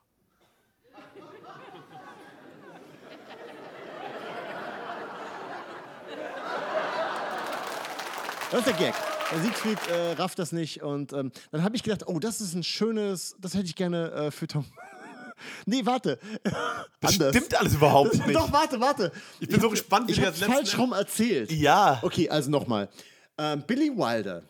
[8.50, 8.94] Das ist der Gag.
[9.42, 12.62] Siegfried äh, rafft das nicht und ähm, dann habe ich gedacht, oh, das ist ein
[12.62, 14.64] schönes, das hätte ich gerne äh, für Tom.
[15.66, 16.18] Nee, warte.
[17.00, 17.34] das Anders.
[17.34, 18.34] stimmt alles überhaupt nicht.
[18.34, 19.12] Doch, warte, warte.
[19.40, 21.50] Ich bin so hab- gespannt, wie ich das falsch rum erzählt.
[21.52, 21.98] Ja.
[22.02, 22.88] Okay, also nochmal.
[23.38, 24.42] Ähm, Billy Wilder.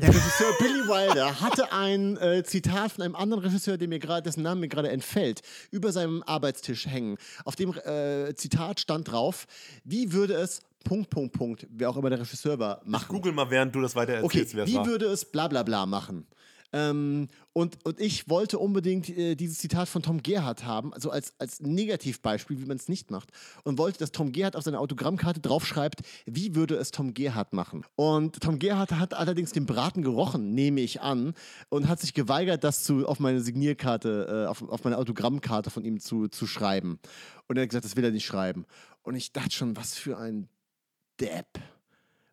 [0.00, 4.22] Der Regisseur Billy Wilder hatte ein äh, Zitat von einem anderen Regisseur, der mir gerade,
[4.22, 7.18] dessen Name mir gerade entfällt, über seinem Arbeitstisch hängen.
[7.44, 9.46] Auf dem äh, Zitat stand drauf:
[9.84, 13.08] Wie würde es Punkt Punkt Punkt, wer auch immer der Regisseur war, machen?
[13.08, 15.62] Google mal, während du das weiter Okay, erzählst, wer es wie würde es bla bla
[15.64, 16.26] bla machen?
[16.72, 21.32] Ähm, und, und ich wollte unbedingt äh, dieses Zitat von Tom Gerhardt haben, also als,
[21.38, 23.30] als Negativbeispiel, wie man es nicht macht.
[23.64, 27.84] Und wollte, dass Tom Gerhardt auf seiner Autogrammkarte draufschreibt, wie würde es Tom Gerhardt machen.
[27.96, 31.34] Und Tom Gerhardt hat allerdings den Braten gerochen, nehme ich an,
[31.70, 35.84] und hat sich geweigert, das zu, auf meine Signierkarte, äh, auf, auf meine Autogrammkarte von
[35.84, 36.98] ihm zu, zu schreiben.
[37.46, 38.66] Und er hat gesagt, das will er nicht schreiben.
[39.02, 40.48] Und ich dachte schon, was für ein
[41.18, 41.46] Depp.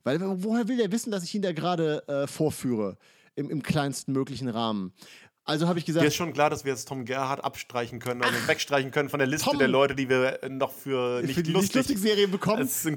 [0.04, 2.98] Weil woher will der wissen, dass ich ihn da gerade äh, vorführe?
[3.36, 4.94] Im, Im kleinsten möglichen Rahmen.
[5.48, 8.24] Also habe ich Dir gesagt, ist schon klar, dass wir jetzt Tom Gerhardt abstreichen können,
[8.24, 11.44] also wegstreichen können von der Liste Tom- der Leute, die wir noch für nicht für
[11.44, 12.64] die lustig, nicht lustig Serie bekommen.
[12.64, 12.96] als Tom.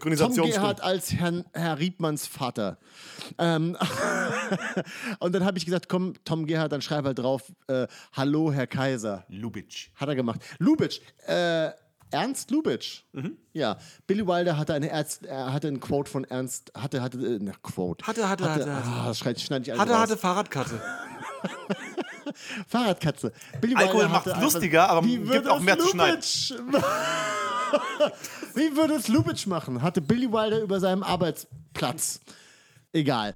[0.51, 2.79] Gerhardt als Herrn, Herr Riedmanns Vater.
[3.37, 3.77] Ähm,
[5.19, 8.67] und dann habe ich gesagt, komm, Tom Gerhardt, dann schreib halt drauf, äh, hallo Herr
[8.67, 9.27] Kaiser.
[9.29, 9.91] Lubitsch.
[9.95, 10.41] Hat er gemacht.
[10.59, 11.71] Lubitsch, äh,
[12.11, 13.03] Ernst Lubitsch.
[13.13, 13.37] Mhm.
[13.53, 17.53] Ja, Billy Wilder hatte eine Ernst, er hatte ein Quote von Ernst, hatte, hatte, ne,
[17.63, 18.07] Quote.
[18.07, 18.89] Hatte, hatte, hatte, hatte.
[18.89, 20.01] Ah, das schneide schneid ich Hatte, raus.
[20.01, 20.81] hatte Fahrradkarte.
[22.69, 23.33] Fahrradkatze.
[23.61, 26.23] Billy Alkohol Wilder macht's hatte lustiger, aber gibt auch es mehr zu schneiden.
[28.55, 29.83] Wie würde es Lubitsch machen?
[29.83, 32.21] Hatte Billy Wilder über seinem Arbeitsplatz.
[32.93, 33.35] Egal.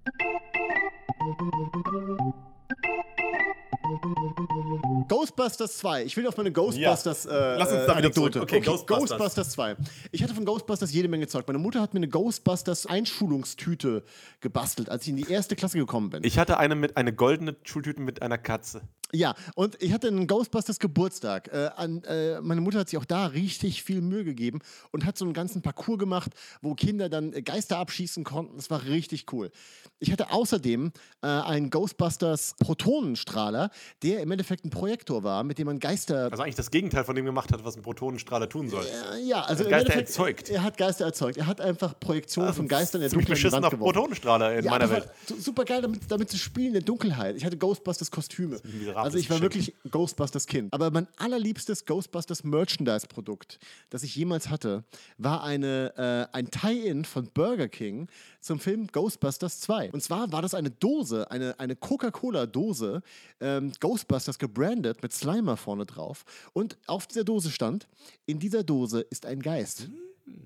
[5.09, 6.05] Ghostbusters 2.
[6.05, 7.31] Ich will auf meine Ghostbusters Ja.
[7.55, 8.33] äh, Lass uns da äh, wieder Anekdote.
[8.33, 8.43] zurück.
[8.51, 9.19] Okay, Ghostbusters.
[9.19, 9.77] Ghostbusters 2.
[10.11, 11.47] Ich hatte von Ghostbusters jede Menge Zeug.
[11.47, 14.05] Meine Mutter hat mir eine Ghostbusters Einschulungstüte
[14.41, 16.25] gebastelt, als ich in die erste Klasse gekommen bin.
[16.25, 18.83] Ich hatte eine mit eine goldene Schultüte mit einer Katze.
[19.15, 21.49] Ja, und ich hatte einen Ghostbusters Geburtstag.
[21.53, 24.61] Äh, an, äh, meine Mutter hat sich auch da richtig viel Mühe gegeben
[24.91, 26.33] und hat so einen ganzen Parcours gemacht,
[26.63, 28.57] wo Kinder dann äh, Geister abschießen konnten.
[28.57, 29.51] Das war richtig cool.
[29.99, 30.93] Ich hatte außerdem
[31.23, 33.71] äh, einen Ghostbusters Protonenstrahler,
[34.03, 37.15] der im Endeffekt ein Projektor war, mit dem man Geister Also eigentlich das Gegenteil von
[37.15, 38.87] dem gemacht hat, was ein Protonenstrahler tun soll.
[39.27, 40.49] Ja, also im Geister Endeffekt, erzeugt.
[40.49, 41.37] Er hat Geister erzeugt.
[41.37, 43.93] Er hat einfach Projektionen von Geistern der Ziemlich Dunkelheit beschissener geworfen.
[43.93, 45.09] Protonenstrahler in Ja, meiner Welt.
[45.39, 47.37] super geil, damit, damit zu spielen in der Dunkelheit.
[47.37, 48.59] Ich hatte Ghostbusters Kostüme.
[49.03, 49.55] Also ich war Geschenk.
[49.55, 50.73] wirklich Ghostbusters Kind.
[50.73, 53.59] Aber mein allerliebstes Ghostbusters Merchandise Produkt,
[53.91, 54.85] das ich jemals hatte,
[55.19, 58.09] war eine, äh, ein Tie-In von Burger King
[58.41, 59.91] zum Film Ghostbusters 2.
[59.93, 63.03] Und zwar war das eine Dose, eine, eine Coca-Cola-Dose,
[63.41, 66.25] ähm, Ghostbusters gebrandet mit Slimer vorne drauf.
[66.53, 67.89] Und auf dieser Dose stand,
[68.27, 69.89] in dieser Dose ist ein Geist.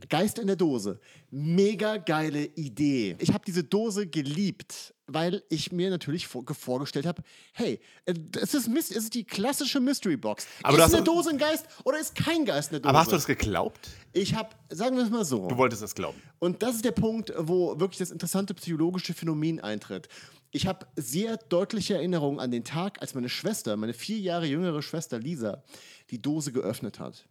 [0.08, 1.00] Geist in der Dose.
[1.30, 3.16] Mega geile Idee.
[3.18, 7.22] Ich habe diese Dose geliebt, weil ich mir natürlich vor, vorgestellt habe,
[7.52, 10.46] hey, äh, es ist, es ist die klassische Mystery Box.
[10.62, 12.88] Aber ist doch- Dose ein Geist oder ist kein Geist in der Dose?
[12.90, 13.88] Aber hast du das geglaubt?
[14.12, 15.46] ich habe, sagen wir es mal so.
[15.48, 16.20] Du wolltest es glauben.
[16.38, 20.08] Und das ist der Punkt, wo wirklich das interessante psychologische Phänomen eintritt.
[20.52, 24.80] Ich habe sehr deutliche Erinnerungen an den Tag, als meine Schwester, meine vier Jahre jüngere
[24.80, 25.62] Schwester Lisa,
[26.10, 27.26] die Dose geöffnet hat.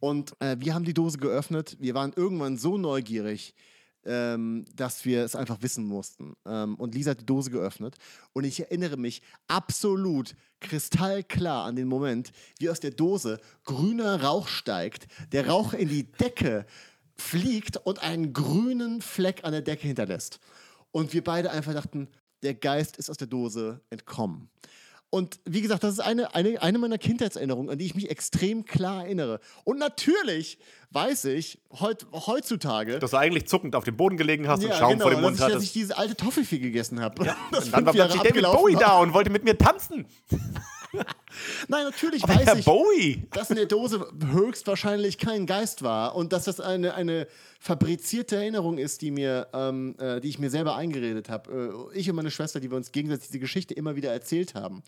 [0.00, 1.76] Und äh, wir haben die Dose geöffnet.
[1.80, 3.54] Wir waren irgendwann so neugierig,
[4.04, 6.34] ähm, dass wir es einfach wissen mussten.
[6.44, 7.96] Ähm, und Lisa hat die Dose geöffnet.
[8.32, 14.48] Und ich erinnere mich absolut kristallklar an den Moment, wie aus der Dose grüner Rauch
[14.48, 16.66] steigt, der Rauch in die Decke
[17.16, 20.38] fliegt und einen grünen Fleck an der Decke hinterlässt.
[20.92, 22.08] Und wir beide einfach dachten,
[22.42, 24.50] der Geist ist aus der Dose entkommen.
[25.10, 28.64] Und wie gesagt, das ist eine, eine, eine meiner Kindheitserinnerungen, an die ich mich extrem
[28.64, 29.40] klar erinnere.
[29.64, 30.58] Und natürlich
[30.90, 34.76] weiß ich heut, heutzutage, Dass du eigentlich zuckend auf dem Boden gelegen hast und ja,
[34.76, 35.74] Schaum genau, vor dem dass, Mund ich, dass ich hattest.
[35.74, 37.24] diese alte Toffifee gegessen habe.
[37.52, 38.80] das Und dann war plötzlich David Bowie war.
[38.80, 40.06] da und wollte mit mir tanzen.
[41.68, 43.28] Nein, natürlich Aber weiß Herr ich, Bowie.
[43.32, 47.26] dass in der Dose höchstwahrscheinlich kein Geist war und dass das eine, eine
[47.60, 51.90] fabrizierte Erinnerung ist, die, mir, ähm, äh, die ich mir selber eingeredet habe.
[51.92, 54.82] Äh, ich und meine Schwester, die wir uns gegenseitig diese Geschichte immer wieder erzählt haben.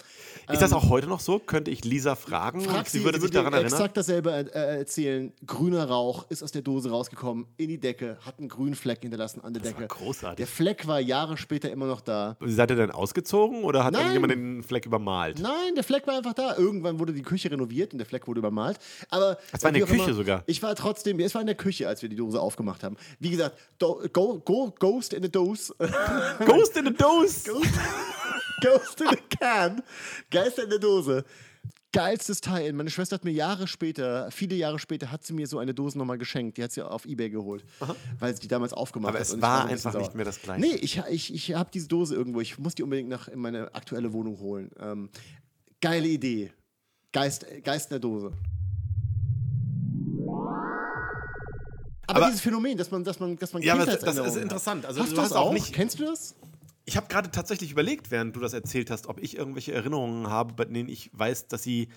[0.51, 1.39] Ist das auch heute noch so?
[1.39, 2.61] Könnte ich Lisa fragen?
[2.61, 3.73] Frag sie, würde sich daran erinnern.
[3.73, 5.33] exakt dasselbe äh, erzählen.
[5.47, 9.41] Grüner Rauch ist aus der Dose rausgekommen, in die Decke, hat einen grünen Fleck hinterlassen
[9.43, 9.87] an der war Decke.
[9.89, 10.37] großartig.
[10.37, 12.37] Der Fleck war Jahre später immer noch da.
[12.45, 14.03] Seid ihr denn ausgezogen oder hat Nein.
[14.03, 15.41] irgendjemand den Fleck übermalt?
[15.41, 16.57] Nein, der Fleck war einfach da.
[16.57, 18.79] Irgendwann wurde die Küche renoviert und der Fleck wurde übermalt.
[19.11, 20.43] Aber Das war in der Küche sogar.
[20.47, 22.96] Ich war trotzdem, es war in der Küche, als wir die Dose aufgemacht haben.
[23.18, 25.74] Wie gesagt, do, go, go, Ghost in a Dose.
[26.46, 27.50] Ghost in a Dose!
[28.61, 29.82] Ghost in a Can.
[30.30, 31.24] Geister in der Dose.
[31.92, 32.74] Geilstes Teil.
[32.74, 35.96] Meine Schwester hat mir Jahre später, viele Jahre später, hat sie mir so eine Dose
[35.96, 36.59] nochmal geschenkt.
[36.59, 37.64] Die hat sie auf Ebay geholt,
[38.18, 39.26] weil sie die damals aufgemacht Aber hat.
[39.26, 40.61] es und ich war bisschen einfach nicht mehr das Gleiche.
[40.61, 42.40] Nee, ich, ich, ich habe diese Dose irgendwo.
[42.40, 44.70] Ich muss die unbedingt nach in meine aktuelle Wohnung holen.
[44.78, 45.09] Ähm,
[45.80, 46.52] geile Idee.
[47.12, 48.32] Geist, Geist in der Dose.
[52.09, 54.36] Aber, Aber- dieses Phänomen, dass man, dass man, dass man Ja, aber das- das ist
[54.36, 54.84] interessant.
[54.86, 55.52] Also hast du das auch auch?
[55.52, 56.34] nicht- Kennst du das?
[56.86, 60.54] Ich habe gerade tatsächlich überlegt, während du das erzählt hast, ob ich irgendwelche Erinnerungen habe,
[60.54, 61.88] bei denen ich weiß, dass sie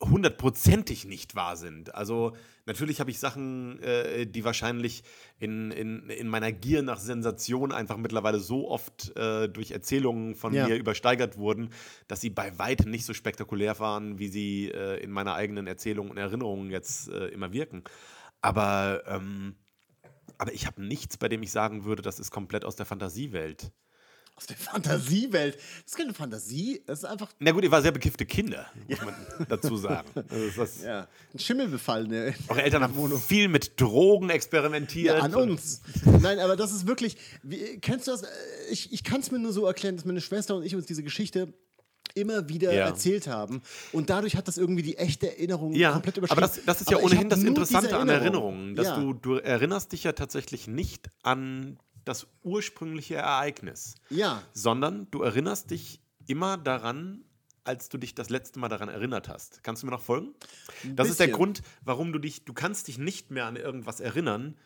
[0.00, 1.94] hundertprozentig nicht wahr sind.
[1.94, 2.34] Also
[2.66, 5.04] natürlich habe ich Sachen, äh, die wahrscheinlich
[5.38, 10.52] in, in, in meiner Gier nach Sensation einfach mittlerweile so oft äh, durch Erzählungen von
[10.54, 10.66] Ja.
[10.66, 11.70] mir übersteigert wurden,
[12.08, 16.10] dass sie bei weitem nicht so spektakulär waren, wie sie äh, in meiner eigenen Erzählung
[16.10, 17.84] und Erinnerungen jetzt äh, immer wirken.
[18.42, 19.54] Aber, ähm,
[20.36, 23.72] aber ich habe nichts, bei dem ich sagen würde, das ist komplett aus der Fantasiewelt.
[24.34, 25.56] Aus der Fantasiewelt.
[25.56, 29.00] Das ist keine Fantasie, das ist einfach Na gut, ihr war sehr bekiffte Kinder, muss
[29.02, 29.14] man
[29.48, 30.08] dazu sagen.
[30.30, 32.08] Also ja, ein Schimmelbefall.
[32.08, 32.34] Ne?
[32.48, 35.18] Eure Eltern haben viel mit Drogen experimentiert.
[35.18, 35.82] Ja, an uns.
[36.20, 37.18] Nein, aber das ist wirklich.
[37.42, 38.22] Wie, kennst du das?
[38.22, 38.28] Äh,
[38.70, 41.02] Ich, ich kann es mir nur so erklären, dass meine Schwester und ich uns diese
[41.02, 41.52] Geschichte
[42.14, 42.86] immer wieder Ja.
[42.86, 43.62] erzählt haben.
[43.92, 46.40] Und dadurch hat das irgendwie die echte Erinnerung Ja, komplett aber überschritten.
[46.56, 48.54] das, das ist ja Aber ohnehin das Interessante an Erinnerung.
[48.54, 49.00] Erinnerungen, dass ja.
[49.00, 54.42] du, du erinnerst dich ja tatsächlich nicht an das ursprüngliche Ereignis, Ja.
[54.52, 57.24] sondern du erinnerst dich immer daran,
[57.64, 59.62] als du dich das letzte Mal daran erinnert hast.
[59.62, 60.34] Kannst du mir noch folgen?
[60.96, 61.36] Das ist der bisschen.
[61.36, 64.56] Grund, warum du dich, du kannst dich nicht mehr an irgendwas erinnern,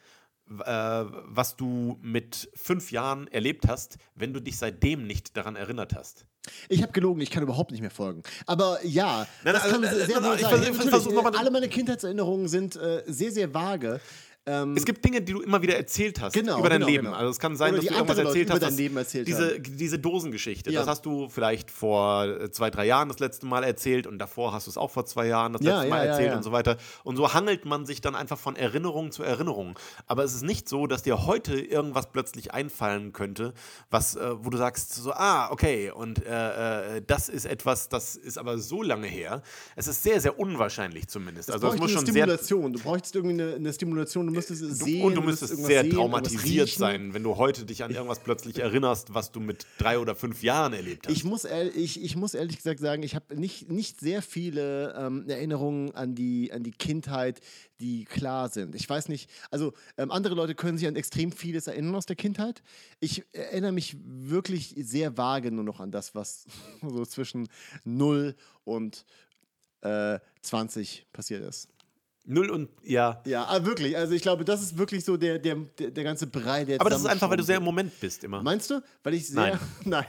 [0.49, 6.26] was du mit fünf Jahren erlebt hast, wenn du dich seitdem nicht daran erinnert hast.
[6.68, 8.22] Ich habe gelogen, ich kann überhaupt nicht mehr folgen.
[8.47, 10.74] Aber ja, Nein, das also, kann äh, sehr nein, wohl sein.
[10.74, 14.01] versuch äh, alle meine Kindheitserinnerungen sind äh, sehr, sehr vage.
[14.49, 17.05] Ähm, Es gibt Dinge, die du immer wieder erzählt hast Genau, über dein genau, Leben.
[17.07, 17.16] genau.
[17.16, 18.62] Also es kann sein, Oder dass du irgendwas erzählt über hast.
[18.62, 20.80] dein dass Leben erzählt diese, diese Dosengeschichte, Ja.
[20.80, 24.53] das hast du vielleicht vor äh, zwei, drei Jahren das letzte Mal erzählt und davor
[24.53, 26.53] hast du es auch vor zwei Jahren das Ja, letzte Mal ja, erzählt und so
[26.53, 26.76] weiter.
[27.03, 29.76] Und so hangelt man sich dann einfach von Erinnerung zu Erinnerung.
[30.07, 33.53] Aber es ist nicht so, dass dir heute irgendwas plötzlich einfallen könnte,
[33.90, 38.14] was, äh, wo du sagst, so, ah, okay, und äh, äh, das ist etwas, das
[38.14, 39.42] ist aber so lange her.
[39.74, 41.51] Es ist sehr, sehr unwahrscheinlich zumindest.
[41.51, 42.72] also es muss schon sehr Stimulation.
[42.72, 45.05] Du bräuchtest irgendwie eine, eine Stimulation, du müsstest es sehen.
[45.05, 49.14] und du müsstest sehr sehen, traumatisiert sein, wenn du heute dich an irgendwas plötzlich erinnerst,
[49.14, 51.12] was du mit drei oder fünf Jahren erlebt hast.
[51.12, 54.95] Ich muss, ehrlich, ich, ich muss ehrlich gesagt sagen, ich habe nicht, nicht sehr viele
[54.97, 57.41] ähm, Erinnerungen an die, an die Kindheit,
[57.80, 58.74] die klar sind.
[58.74, 62.16] Ich weiß nicht, also ähm, andere Leute können sich an extrem vieles erinnern aus der
[62.16, 62.62] Kindheit.
[63.01, 66.47] Ich erinnere mich wirklich sehr vage nur noch an das, was
[66.82, 67.49] so zwischen
[67.84, 68.34] 0
[68.64, 69.05] und
[69.82, 71.68] äh, 20 passiert ist.
[72.26, 73.22] Null und ja.
[73.24, 73.96] Ja, ah, wirklich.
[73.96, 77.00] Also ich glaube, das ist wirklich so der, der, der, ganze Brei, der Aber das
[77.00, 77.64] ist einfach, weil du sehr im.
[77.64, 78.42] Moment bist immer.
[78.42, 78.82] Meinst du?
[79.02, 79.34] Weil ich sehr.
[79.42, 79.58] Nein.
[79.84, 80.06] Nein.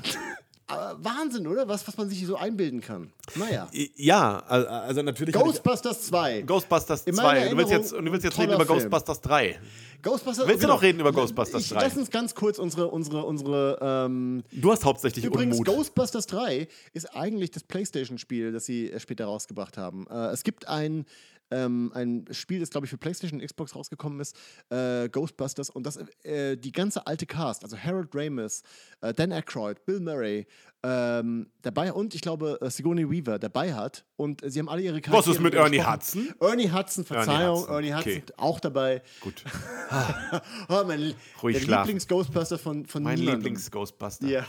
[0.69, 1.67] Aber Wahnsinn, oder?
[1.67, 3.13] Was, was man sich so einbilden kann.
[3.35, 3.69] Naja.
[3.95, 5.33] Ja, al- also natürlich.
[5.33, 6.41] ich- Ghostbusters 2.
[6.41, 7.23] Ghostbusters In 2.
[7.23, 8.79] meiner Und du willst jetzt, du willst jetzt reden über Film.
[8.79, 9.59] Ghostbusters 3.
[10.01, 11.81] Ghostbusters, Willst du noch reden über Ghostbusters ich, 3?
[11.81, 15.67] Lass uns ganz kurz unsere, unsere, unsere ähm, Du hast hauptsächlich Übrigens, Unmut.
[15.67, 20.05] Ghostbusters 3 ist eigentlich das PlayStation-Spiel, das sie später rausgebracht haben.
[20.07, 21.05] Äh, es gibt ein,
[21.51, 24.35] ähm, ein Spiel, das, glaube ich, für PlayStation und Xbox rausgekommen ist,
[24.69, 25.69] äh, Ghostbusters.
[25.69, 28.63] Und das, äh, die ganze alte Cast, also Harold Ramis,
[29.01, 30.45] äh, Dan Aykroyd, Bill Murray,
[30.83, 34.05] ähm, dabei und ich glaube äh, Sigourney Weaver dabei hat.
[34.15, 35.93] Und äh, sie haben alle ihre Was ist Charaktere mit Ernie gesprochen.
[35.93, 36.35] Hudson?
[36.39, 38.23] Ernie Hudson, Verzeihung, Hudson, Ernie Hudson okay.
[38.37, 39.01] auch dabei.
[39.21, 39.43] Gut.
[40.69, 41.79] oh, mein Ruhig der.
[41.79, 43.17] Lieblings-Ghostbuster von, von Mein.
[43.17, 44.27] Lieblings-Ghostbuster.
[44.27, 44.45] Ja.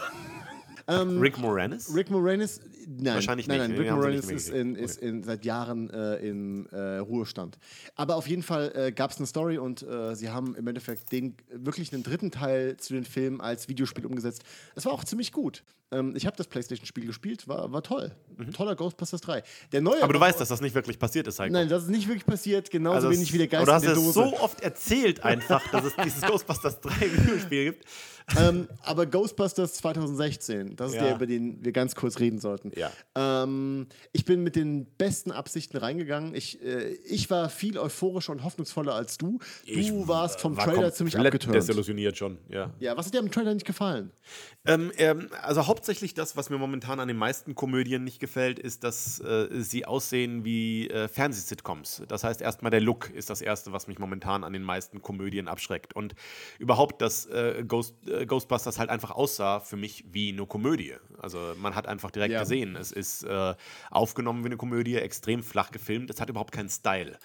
[0.89, 1.95] Rick Moranis?
[1.95, 3.79] Rick Moranis, nein, Wahrscheinlich nein, nicht, nein, ne?
[3.79, 7.59] Rick Moranis ist, in, ist in, seit Jahren äh, in äh, Ruhestand.
[7.95, 11.13] Aber auf jeden Fall äh, gab es eine Story und äh, sie haben im Endeffekt
[11.13, 14.43] den, wirklich einen dritten Teil zu den Filmen als Videospiel umgesetzt.
[14.75, 15.63] Das war auch ziemlich gut.
[15.91, 18.13] Ähm, ich habe das PlayStation-Spiel gespielt, war, war toll.
[18.55, 19.43] Toller Ghostbusters 3.
[19.73, 20.03] Der neue Mhm.
[20.05, 21.53] Aber du weißt, dass das nicht wirklich passiert ist, Heiko.
[21.53, 23.73] Nein, das ist nicht wirklich passiert, genauso Also wenig es- wie der Geist aber du
[23.75, 24.31] hast in der es Dose.
[24.31, 27.85] so oft erzählt einfach, dass es dieses Ghostbusters 3 Videospiel gibt.
[28.39, 31.05] ähm, aber Ghostbusters 2016, das ist Ja.
[31.05, 32.73] der, über den wir ganz kurz reden sollten.
[32.77, 32.91] Ja.
[33.15, 36.35] Ähm, ich bin mit den besten Absichten reingegangen.
[36.35, 39.39] Ich, äh, ich war viel euphorischer und hoffnungsvoller als du.
[39.67, 41.55] Du warst vom Trailer ziemlich abgeturnt.
[41.57, 42.73] desillusioniert schon, ja.
[42.79, 44.13] Ja, was hat dir am Trailer nicht gefallen?
[44.67, 48.85] Ähm, ähm, also hauptsächlich das, was mir momentan an den meisten Komödien nicht gefällt, ist,
[48.85, 52.03] dass äh, sie aussehen wie äh, Fernsehsitcoms.
[52.09, 55.49] Das heißt, erstmal der Look ist das Erste, was mich momentan an den meisten Komödien
[55.49, 55.95] abschreckt.
[55.97, 56.15] Und
[56.59, 60.68] überhaupt, dass äh, Ghost, äh, Ghostbusters halt einfach aussah für mich wie eine Komödie.
[61.21, 62.41] Also man hat einfach direkt Ja.
[62.41, 63.55] gesehen, es ist äh,
[63.91, 67.19] aufgenommen wie eine Komödie, extrem flach gefilmt, es hat überhaupt keinen Style.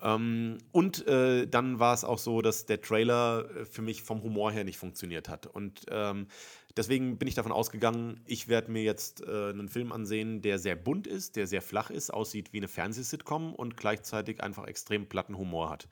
[0.00, 4.22] Ähm, und äh, dann war es auch so, dass der Trailer äh, für mich vom
[4.22, 5.46] Humor her nicht funktioniert hat.
[5.46, 6.28] Und ähm,
[6.76, 10.76] deswegen bin ich davon ausgegangen, ich werde mir jetzt äh, einen Film ansehen, der sehr
[10.76, 15.36] bunt ist, der sehr flach ist, aussieht wie eine Fernsehsitcom und gleichzeitig einfach extrem platten
[15.36, 15.88] Humor hat.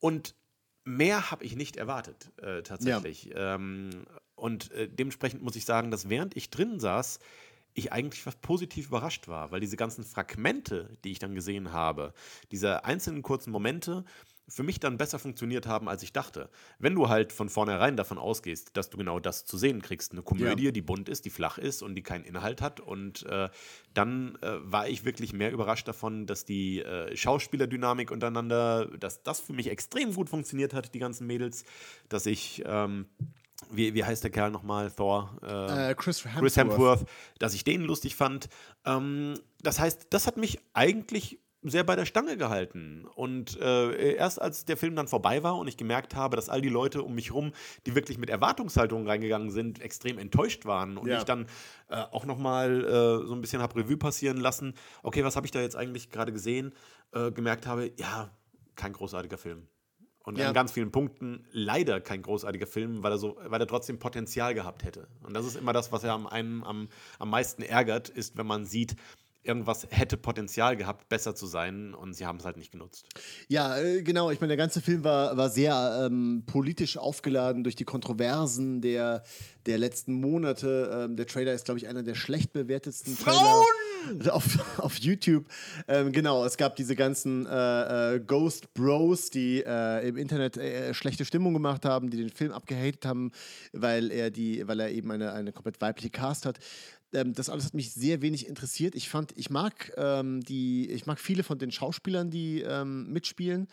[0.00, 0.34] Und
[0.84, 3.30] mehr habe ich nicht erwartet, äh, tatsächlich.
[3.34, 3.90] Ähm,
[4.34, 7.18] und äh, dementsprechend muss ich sagen, dass während ich drin saß,
[7.74, 12.12] ich eigentlich fast positiv überrascht war, weil diese ganzen Fragmente, die ich dann gesehen habe,
[12.50, 14.04] diese einzelnen kurzen Momente,
[14.52, 16.50] für mich dann besser funktioniert haben, als ich dachte.
[16.78, 20.22] Wenn du halt von vornherein davon ausgehst, dass du genau das zu sehen kriegst, eine
[20.22, 23.48] Komödie, die bunt ist, die flach ist und die keinen Inhalt hat, und äh,
[23.94, 29.40] dann äh, war ich wirklich mehr überrascht davon, dass die äh, Schauspielerdynamik untereinander, dass das
[29.40, 31.64] für mich extrem gut funktioniert hat, die ganzen Mädels,
[32.10, 33.06] dass ich ähm,
[33.70, 34.90] wie, wie heißt der Kerl nochmal?
[34.90, 35.36] Thor?
[35.42, 36.40] Äh, Chris Hemsworth.
[36.40, 37.04] Chris Hemsworth,
[37.38, 38.48] dass ich den lustig fand.
[38.84, 43.06] Ähm, das heißt, das hat mich eigentlich sehr bei der Stange gehalten.
[43.14, 46.60] Und äh, erst als der Film dann vorbei war und ich gemerkt habe, dass all
[46.60, 47.52] die Leute um mich rum,
[47.86, 51.18] die wirklich mit Erwartungshaltungen reingegangen sind, extrem enttäuscht waren und Ja.
[51.18, 51.46] ich dann
[51.88, 55.52] äh, auch nochmal äh, so ein bisschen habe Revue passieren lassen, okay, was habe ich
[55.52, 56.72] da jetzt eigentlich gerade gesehen,
[57.12, 58.30] äh, gemerkt habe, ja,
[58.74, 59.68] kein großartiger Film.
[60.24, 60.48] Und Ja.
[60.48, 64.54] an ganz vielen Punkten leider kein großartiger Film, weil er, so, weil er trotzdem Potenzial
[64.54, 65.08] gehabt hätte.
[65.22, 66.88] Und das ist immer das, was ja am, einen, am,
[67.18, 68.94] am meisten ärgert, ist, wenn man sieht,
[69.42, 73.06] irgendwas hätte Potenzial gehabt, besser zu sein und sie haben es halt nicht genutzt.
[73.48, 74.30] Ja, äh, genau.
[74.30, 79.22] Ich meine, der ganze Film war, war sehr ähm, politisch aufgeladen durch die Kontroversen der,
[79.66, 80.90] der letzten Monate.
[81.04, 83.64] Ähm, der Trailer ist, glaube ich, einer der schlecht bewertetsten Trailer
[84.30, 85.46] auf, auf YouTube.
[85.88, 90.94] Ähm, genau, es gab diese ganzen äh, äh, Ghost Bros, die äh, im Internet äh,
[90.94, 93.32] schlechte Stimmung gemacht haben, die den Film abgehatet haben,
[93.72, 96.58] weil er, die, weil er eben eine, eine komplett weibliche Cast hat.
[97.12, 98.94] Ähm, das alles hat mich sehr wenig interessiert.
[98.94, 103.68] Ich fand, ich mag ähm, die, ich mag viele von den Schauspielern, die ähm, mitspielen.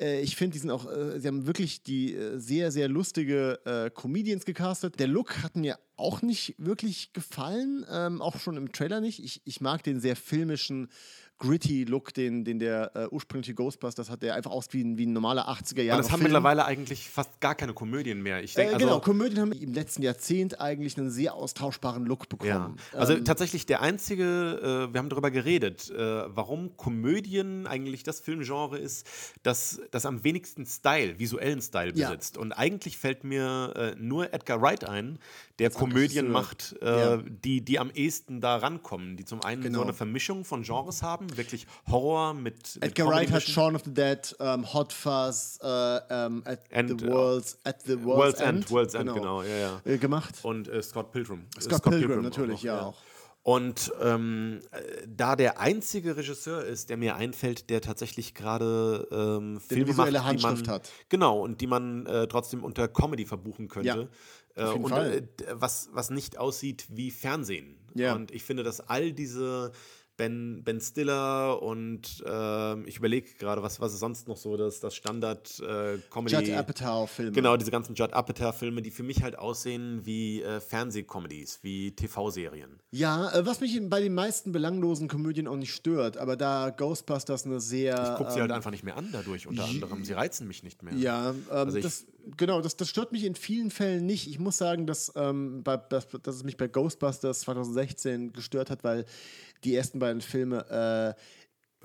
[0.00, 3.60] Äh, ich finde, die sind auch, äh, sie haben wirklich die äh, sehr, sehr lustige
[3.64, 4.98] äh, Comedians gecastet.
[4.98, 9.22] Der Look hat mir auch nicht wirklich gefallen, ähm, auch schon im Trailer nicht.
[9.22, 10.88] Ich, ich mag den sehr filmischen,
[11.38, 15.06] gritty Look, den, den der äh, ursprüngliche Ghostbusters hat, der einfach aussieht wie ein, wie
[15.06, 15.98] ein normaler 80er Jahre.
[15.98, 16.30] Und es haben Film.
[16.32, 18.42] mittlerweile eigentlich fast gar keine Komödien mehr.
[18.42, 22.22] Ich Äh, denke, also, genau, Komödien haben im letzten Jahrzehnt eigentlich einen sehr austauschbaren Look
[22.22, 22.28] Ja,
[22.58, 22.76] bekommen.
[22.92, 24.24] also Ähm, tatsächlich der einzige,
[24.88, 25.96] äh, wir haben darüber geredet, äh,
[26.34, 29.06] warum Komödien eigentlich das Filmgenre ist,
[29.42, 32.08] das, das am wenigsten Style, visuellen Style Ja.
[32.10, 32.38] besitzt.
[32.38, 35.18] Und eigentlich fällt mir äh, nur Edgar Wright ein,
[35.58, 37.16] der Komödien macht, äh, Ja.
[37.18, 39.78] die, die am ehesten da rankommen, die zum einen Genau.
[39.78, 43.42] so eine Vermischung von Genres haben, wirklich Horror mit, Edgar Wright hat.
[43.42, 47.82] Shaun of the Dead, ähm, Hot Fuzz, äh, ähm, at, And, the äh, World's, at
[47.82, 49.80] the World's, World's End, End, World's End, genau, ja, ja.
[49.84, 50.34] Äh, gemacht.
[50.42, 51.46] Und äh, Scott Pilgrim.
[51.56, 52.96] Äh, Scott Pilgrim, natürlich, ja, auch.
[53.44, 59.60] Und ähm, äh, da der einzige Regisseur ist, der mir einfällt, der tatsächlich gerade ähm,
[59.60, 60.90] Filme visuelle macht, die man, Handschrift hat.
[61.10, 63.90] Genau, und die man äh, trotzdem unter Comedy verbuchen könnte.
[63.90, 64.08] Äh, jeden
[64.56, 65.12] und Fall.
[65.12, 67.76] äh, was, was nicht aussieht wie Fernsehen.
[67.94, 68.14] Ja.
[68.14, 69.72] Und ich finde, dass all diese
[70.16, 74.78] Ben, ben Stiller und ähm, ich überlege gerade, was, was ist sonst noch so das,
[74.78, 76.34] das Standard-Comedy.
[76.34, 77.32] Judd Apatow-Filme.
[77.32, 82.78] Genau, diese ganzen Judd Apatow-Filme, die für mich halt aussehen wie äh, Fernsehcomedies, wie TV-Serien.
[82.92, 87.44] Ja, äh, was mich bei den meisten belanglosen Komödien auch nicht stört, aber da Ghostbusters
[87.44, 88.10] eine sehr.
[88.12, 90.04] Ich gucke sie ähm, halt einfach nicht mehr an dadurch, unter anderem.
[90.04, 90.94] Sie reizen mich nicht mehr.
[90.94, 92.06] Ja, ähm, Also ich- das,
[92.36, 94.28] genau, das, das stört mich in vielen Fällen nicht.
[94.28, 98.84] Ich muss sagen, dass, ähm, bei, dass, dass es mich bei Ghostbusters 2016 gestört hat,
[98.84, 99.04] weil
[99.64, 100.64] die ersten beiden Filme.
[100.68, 101.20] Äh,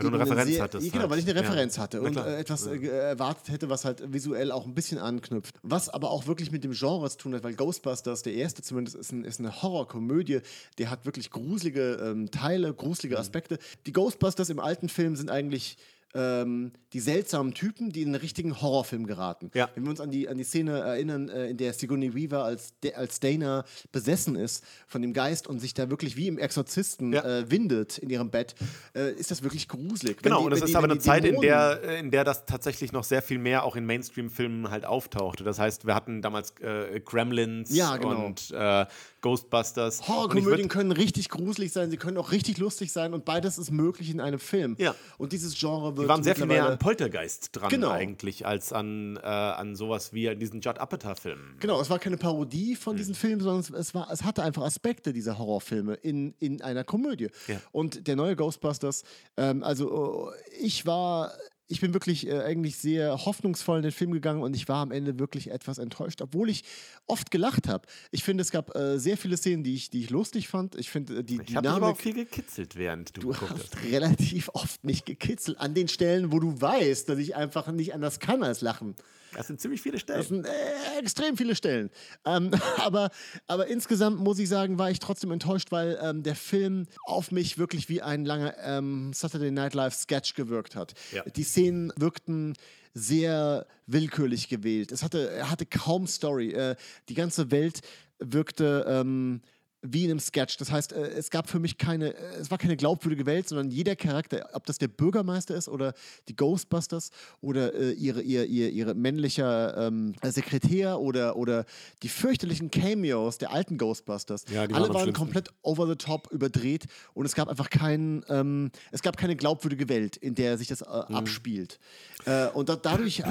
[0.01, 1.11] Weil du eine Referenz sehr, hattest Genau, halt.
[1.11, 1.41] weil ich eine Ja.
[1.41, 2.27] Referenz hatte Na und klar.
[2.27, 5.55] äh, etwas äh, erwartet hätte, was halt visuell auch ein bisschen anknüpft.
[5.61, 8.95] Was aber auch wirklich mit dem Genre zu tun hat, weil Ghostbusters, der erste zumindest,
[8.95, 10.39] ist, ein, ist eine Horrorkomödie,
[10.77, 13.21] der hat wirklich gruselige ähm, Teile, gruselige Mhm.
[13.21, 13.59] Aspekte.
[13.85, 15.77] Die Ghostbusters im alten Film sind eigentlich
[16.15, 19.51] ähm, die seltsamen Typen, die in einen richtigen Horrorfilm geraten.
[19.53, 19.69] Ja.
[19.75, 22.73] Wenn wir uns an die, an die Szene erinnern, äh, in der Sigourney Weaver als,
[22.83, 27.13] De als Dana besessen ist von dem Geist und sich da wirklich wie im Exorzisten
[27.13, 27.23] Ja.
[27.23, 28.55] äh, windet in ihrem Bett,
[28.95, 30.21] äh, ist das wirklich gruselig.
[30.23, 32.23] Genau, die- und es wenn ist die- aber eine Zeit, in der, äh, in der
[32.23, 35.43] das tatsächlich noch sehr viel mehr auch in Mainstream-Filmen halt auftauchte.
[35.43, 38.25] Das heißt, wir hatten damals äh, Gremlins Ja, genau.
[38.25, 38.85] und äh,
[39.21, 40.07] Ghostbusters.
[40.07, 44.09] Horrorkomödien können richtig gruselig sein, sie können auch richtig lustig sein und beides ist möglich
[44.09, 44.75] in einem Film.
[44.79, 44.95] Ja.
[45.17, 47.89] Und dieses Genre wird Die waren sehr viel näher mittlerweile- an Poltergeist dran Genau.
[47.89, 51.55] eigentlich, als an, äh, an sowas wie diesen Judd Apatow-Film.
[51.59, 55.13] Genau, es war keine Parodie von diesen Filmen, sondern es, war, es hatte einfach Aspekte
[55.13, 57.29] dieser Horrorfilme in, in einer Komödie.
[57.47, 57.59] Ja.
[57.71, 59.03] Und der neue Ghostbusters,
[59.37, 61.31] ähm, also äh, ich war,
[61.71, 64.91] ich bin wirklich äh, eigentlich sehr hoffnungsvoll in den Film gegangen und ich war am
[64.91, 66.63] Ende wirklich etwas enttäuscht, obwohl ich
[67.05, 67.87] oft gelacht habe.
[68.11, 70.75] Ich finde, es gab äh, sehr viele Szenen, die ich, die ich lustig fand.
[70.75, 72.01] Ich finde, äh, die Ich habe mich aber auch Dynamik.
[72.01, 76.59] viel gekitzelt, während du, Du hast relativ oft mich gekitzelt an den Stellen, wo du
[76.59, 78.95] weißt, dass ich einfach nicht anders kann als lachen.
[79.35, 80.23] Das sind ziemlich viele Das Stellen.
[80.23, 81.89] sind äh, extrem viele Stellen.
[82.25, 83.09] Ähm, aber,
[83.47, 87.57] aber insgesamt muss ich sagen, war ich trotzdem enttäuscht, weil ähm, der Film auf mich
[87.57, 90.93] wirklich wie ein langer ähm, Saturday Night Live Sketch gewirkt hat.
[91.11, 91.23] Ja.
[91.23, 92.53] Die Szenen wirkten
[92.93, 94.91] sehr willkürlich gewählt.
[94.91, 96.51] Es hatte, er hatte kaum Story.
[96.51, 96.75] Äh,
[97.07, 97.81] die ganze Welt
[98.19, 99.41] wirkte ähm,
[99.81, 100.57] wie in einem Sketch.
[100.57, 103.69] Das heißt, äh, es gab für mich keine, äh, es war keine glaubwürdige Welt, sondern
[103.69, 105.93] jeder Charakter, ob das der Bürgermeister ist oder
[106.27, 107.11] die Ghostbusters
[107.41, 111.65] oder äh, ihre, ihr, ihr, ihre männlicher ähm, Sekretär oder, oder
[112.03, 117.25] die fürchterlichen Cameos der alten Ghostbusters, Ja, alle waren komplett over the top überdreht und
[117.25, 120.85] es gab einfach keinen, ähm, es gab keine glaubwürdige Welt, in der sich das äh,
[121.09, 121.15] Mhm.
[121.15, 121.79] abspielt.
[122.25, 123.23] Äh, und da, dadurch, äh,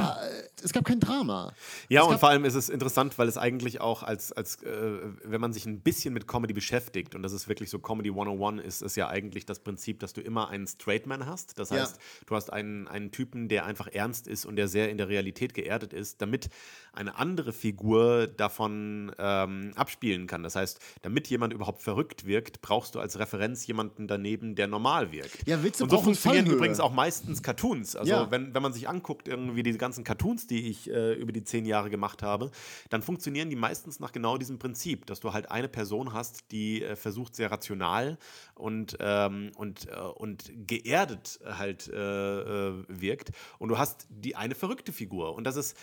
[0.62, 1.52] es gab kein Drama.
[1.90, 5.40] Ja, es und vor allem ist es interessant, weil es eigentlich auch als, als wenn
[5.40, 8.80] man sich ein bisschen mit Comedy beschäftigt, und das ist wirklich so Comedy 101, ist
[8.82, 11.58] es ja eigentlich das Prinzip, dass du immer einen Straight Man hast.
[11.58, 11.80] Das Ja.
[11.80, 15.08] heißt, du hast einen, einen Typen, der einfach ernst ist und der sehr in der
[15.08, 16.48] Realität geerdet ist, damit
[16.92, 20.44] eine andere Figur davon ähm, abspielen kann.
[20.44, 25.10] Das heißt, damit jemand überhaupt verrückt wirkt, brauchst du als Referenz jemanden daneben, der normal
[25.10, 25.46] wirkt.
[25.46, 26.56] Ja, Witze und so funktionieren Fallhöhe.
[26.56, 27.96] übrigens auch meistens Cartoons.
[27.96, 28.30] Also Ja.
[28.30, 31.66] wenn, wenn man sich anguckt, irgendwie diese ganzen Cartoons, die ich äh, über die zehn
[31.66, 32.50] Jahre gemacht habe,
[32.90, 36.82] dann funktionieren die meistens nach genau diesem Prinzip, dass du halt eine Person hast, die
[36.82, 38.18] äh, versucht, sehr rational
[38.54, 43.32] und, ähm, und, äh, und geerdet halt äh, äh, wirkt.
[43.58, 45.34] Und du hast die eine verrückte Figur.
[45.34, 45.76] Und das ist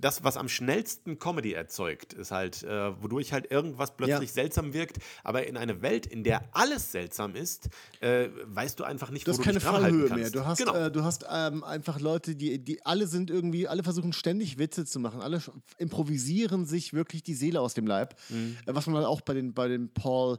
[0.00, 4.34] das, was am schnellsten Comedy erzeugt, ist halt, äh, wodurch halt irgendwas plötzlich Ja.
[4.34, 4.98] seltsam wirkt.
[5.24, 7.68] Aber in eine Welt, in der alles seltsam ist,
[8.00, 10.16] äh, weißt du einfach nicht, Du wo hast du keine dich Fallhöhe kannst.
[10.16, 10.30] mehr.
[10.30, 10.74] Du hast, genau.
[10.74, 14.84] äh, du hast ähm, einfach Leute, die, die alle sind irgendwie, alle versuchen ständig Witze
[14.84, 15.20] zu machen.
[15.20, 15.40] Alle
[15.78, 18.14] improvisieren sich wirklich die Seele aus dem Leib.
[18.28, 18.56] Mhm.
[18.66, 20.38] Äh, was man halt auch bei den, bei den Paul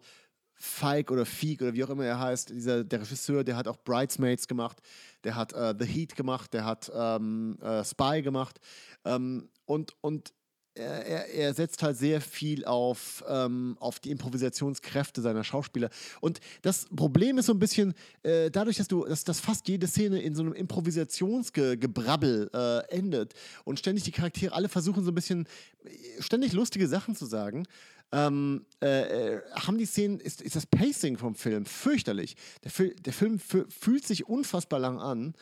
[0.61, 3.77] Feig oder Feig oder wie auch immer er heißt, dieser, der Regisseur, der hat auch
[3.83, 4.81] Bridesmaids gemacht,
[5.23, 8.59] der hat äh, The Heat gemacht, der hat ähm, äh, Spy gemacht.
[9.03, 10.33] Ähm, und, und
[10.73, 15.89] er, er, setzt halt sehr viel auf, ähm, auf die Improvisationskräfte seiner Schauspieler.
[16.21, 17.93] Und das Problem ist so ein bisschen,
[18.23, 23.33] äh, dadurch, dass du, dass, dass fast jede Szene in so einem Improvisationsgebrabbel äh, endet
[23.65, 25.45] und ständig die Charaktere alle versuchen so ein bisschen
[25.83, 27.67] äh, ständig lustige Sachen zu sagen,
[28.11, 32.35] ähm, äh, äh, haben die Szenen, ist, ist das Pacing vom Film fürchterlich.
[32.63, 35.33] Der, der Film fü- fühlt sich unfassbar lang an,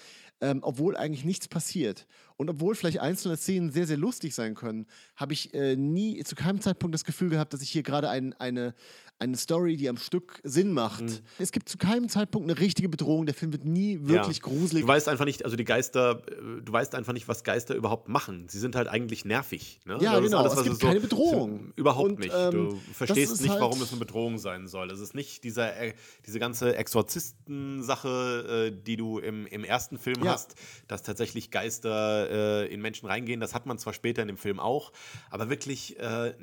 [0.41, 2.05] ähm, obwohl eigentlich nichts passiert.
[2.39, 4.87] Und obwohl vielleicht einzelne Szenen sehr, sehr lustig sein können,
[5.17, 8.33] habe ich äh, nie, zu keinem Zeitpunkt das Gefühl gehabt, dass ich hier gerade ein,
[8.39, 8.73] eine,
[9.21, 11.01] eine Story, die am Stück Sinn macht.
[11.03, 11.17] Mhm.
[11.37, 13.25] Es gibt zu keinem Zeitpunkt eine richtige Bedrohung.
[13.25, 14.43] Der Film wird nie wirklich Ja.
[14.43, 14.83] gruselig.
[14.83, 18.07] Du weißt einfach nicht, also die Geister, äh, du weißt einfach nicht, was Geister überhaupt
[18.07, 18.45] machen.
[18.47, 19.81] Sie sind halt eigentlich nervig.
[19.83, 19.97] Ne?
[19.99, 20.45] Ja, Das ist genau.
[20.45, 21.73] Es was gibt du keine Bedrohung.
[21.75, 22.33] Überhaupt Und, nicht.
[22.33, 24.89] ähm, du das verstehst nicht, halt- warum es eine Bedrohung sein soll.
[24.91, 25.93] Es ist nicht dieser, äh,
[26.25, 30.31] diese ganze Exorzisten-Sache, äh, die du im, im ersten Film Ja.
[30.31, 30.55] hast,
[30.87, 33.39] dass tatsächlich Geister äh, in Menschen reingehen.
[33.39, 34.91] Das hat man zwar später in dem Film auch,
[35.29, 35.99] aber wirklich.
[35.99, 36.33] Äh,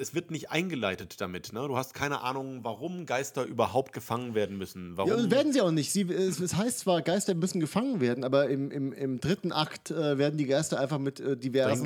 [0.00, 1.52] es wird nicht eingeleitet damit.
[1.52, 1.66] Ne?
[1.68, 4.96] Du hast keine Ahnung, warum Geister überhaupt gefangen werden müssen.
[4.96, 5.92] Warum Ja, werden sie auch nicht.
[5.92, 9.90] Sie, es, es heißt zwar, Geister müssen gefangen werden, aber im, im, im dritten Akt
[9.90, 11.84] äh, werden die Geister einfach mit äh, diversen.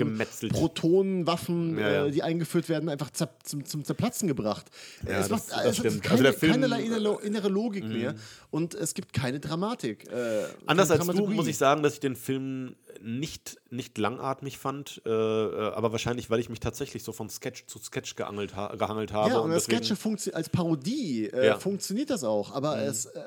[0.51, 2.07] Protonenwaffen, Ja, ja.
[2.07, 4.67] Äh, die eingeführt werden, einfach zer zum, zum Zerplatzen gebracht.
[5.07, 8.15] Ja, es das- macht, das es hat keine, Also der Film- keinerlei innere, Logik mehr
[8.51, 10.09] und es gibt keine Dramatik.
[10.11, 14.59] Äh, Anders keine als du muss ich sagen, dass ich den Film nicht, nicht langatmig
[14.59, 18.55] fand, äh, äh, aber wahrscheinlich, weil ich mich tatsächlich so von Sketch zu Sketch geangelt
[18.57, 19.31] ha gehangelt habe.
[19.31, 21.59] Ja, und das deswegen- Sketche funktio- als Parodie äh, Ja.
[21.59, 23.23] funktioniert das auch, aber es, äh,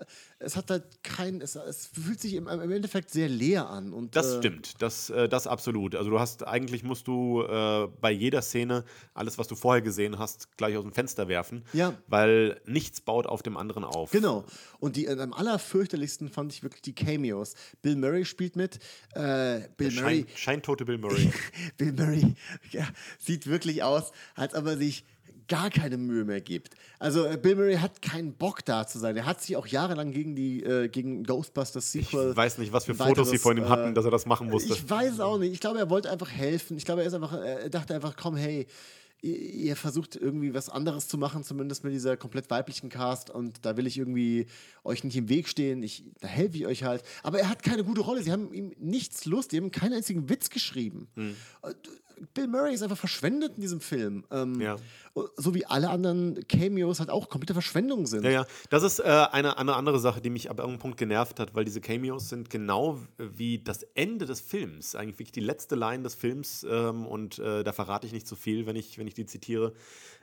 [0.46, 3.92] es hat halt kein, es, es fühlt sich im, im Endeffekt sehr leer an.
[3.92, 5.96] Und, Das äh, stimmt, das, äh, das absolut.
[5.96, 10.20] Also du hast, eigentlich musst du äh, bei jeder Szene alles, was du vorher gesehen
[10.20, 11.64] hast, gleich aus dem Fenster werfen.
[11.74, 11.96] Ja.
[12.08, 14.12] Weil nichts baut auf dem anderen auf.
[14.12, 14.46] Genau.
[14.80, 17.56] Und die äh, am allerfürchterlichsten fand ich wirklich die Cameos.
[17.82, 18.76] Bill Murray spielt mit.
[19.14, 20.26] Äh, Bill Murray.
[20.26, 21.32] Schein, scheintote Bill Murray.
[21.78, 22.36] Bill Murray
[22.72, 22.88] ja,
[23.18, 25.06] sieht wirklich aus, als ob er sich
[25.48, 26.76] gar keine Mühe mehr gibt.
[27.00, 29.16] Also äh, Bill Murray hat keinen Bock da zu sein.
[29.18, 32.36] Er hat sich auch jahrelang gegen die äh, gegen Ghostbusters Ich Sequel.
[32.36, 34.74] weiß nicht, was für Fotos sie von ihm hatten, äh, dass er das machen musste.
[34.74, 35.54] Ich weiß auch nicht.
[35.54, 36.78] Ich glaube, er wollte einfach helfen.
[36.78, 38.68] Ich glaube, er ist einfach, er dachte einfach, komm, hey,
[39.26, 43.30] ihr, versucht irgendwie was anderes zu machen, zumindest mit dieser komplett weiblichen Cast.
[43.30, 44.46] Und da will ich irgendwie
[44.84, 45.82] euch nicht im Weg stehen.
[45.84, 47.04] Ich, da helfe ich euch halt.
[47.24, 48.24] Aber er hat keine gute Rolle.
[48.24, 49.52] Sie haben ihm nichts Lust.
[49.52, 51.08] Die haben keinen einzigen Witz geschrieben.
[51.16, 51.36] Hm.
[52.34, 54.24] Bill Murray ist einfach verschwendet in diesem Film.
[54.32, 54.78] Ähm, Ja.
[55.38, 58.26] So wie alle anderen Cameos halt auch komplette Verschwendung sind.
[58.26, 58.46] Ja, ja.
[58.70, 61.64] Das ist äh, eine, eine andere Sache, die mich ab irgendeinem Punkt genervt hat, weil
[61.64, 66.16] diese Cameos sind genau wie das Ende des Films, eigentlich wirklich die letzte Line des
[66.16, 69.26] Films ähm, und äh, da verrate ich nicht zu viel, wenn ich, wenn ich die
[69.26, 69.74] zitiere.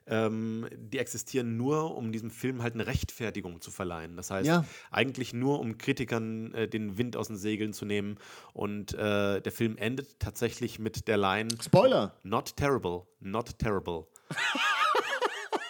[0.07, 4.17] Ähm, die existieren nur, um diesem Film halt eine Rechtfertigung zu verleihen.
[4.17, 4.65] Das heißt, Ja.
[4.91, 8.17] eigentlich nur, um Kritikern äh, den Wind aus den Segeln zu nehmen.
[8.53, 12.15] Und äh, der Film endet tatsächlich mit der Line Spoiler!
[12.25, 14.07] Not terrible, not terrible.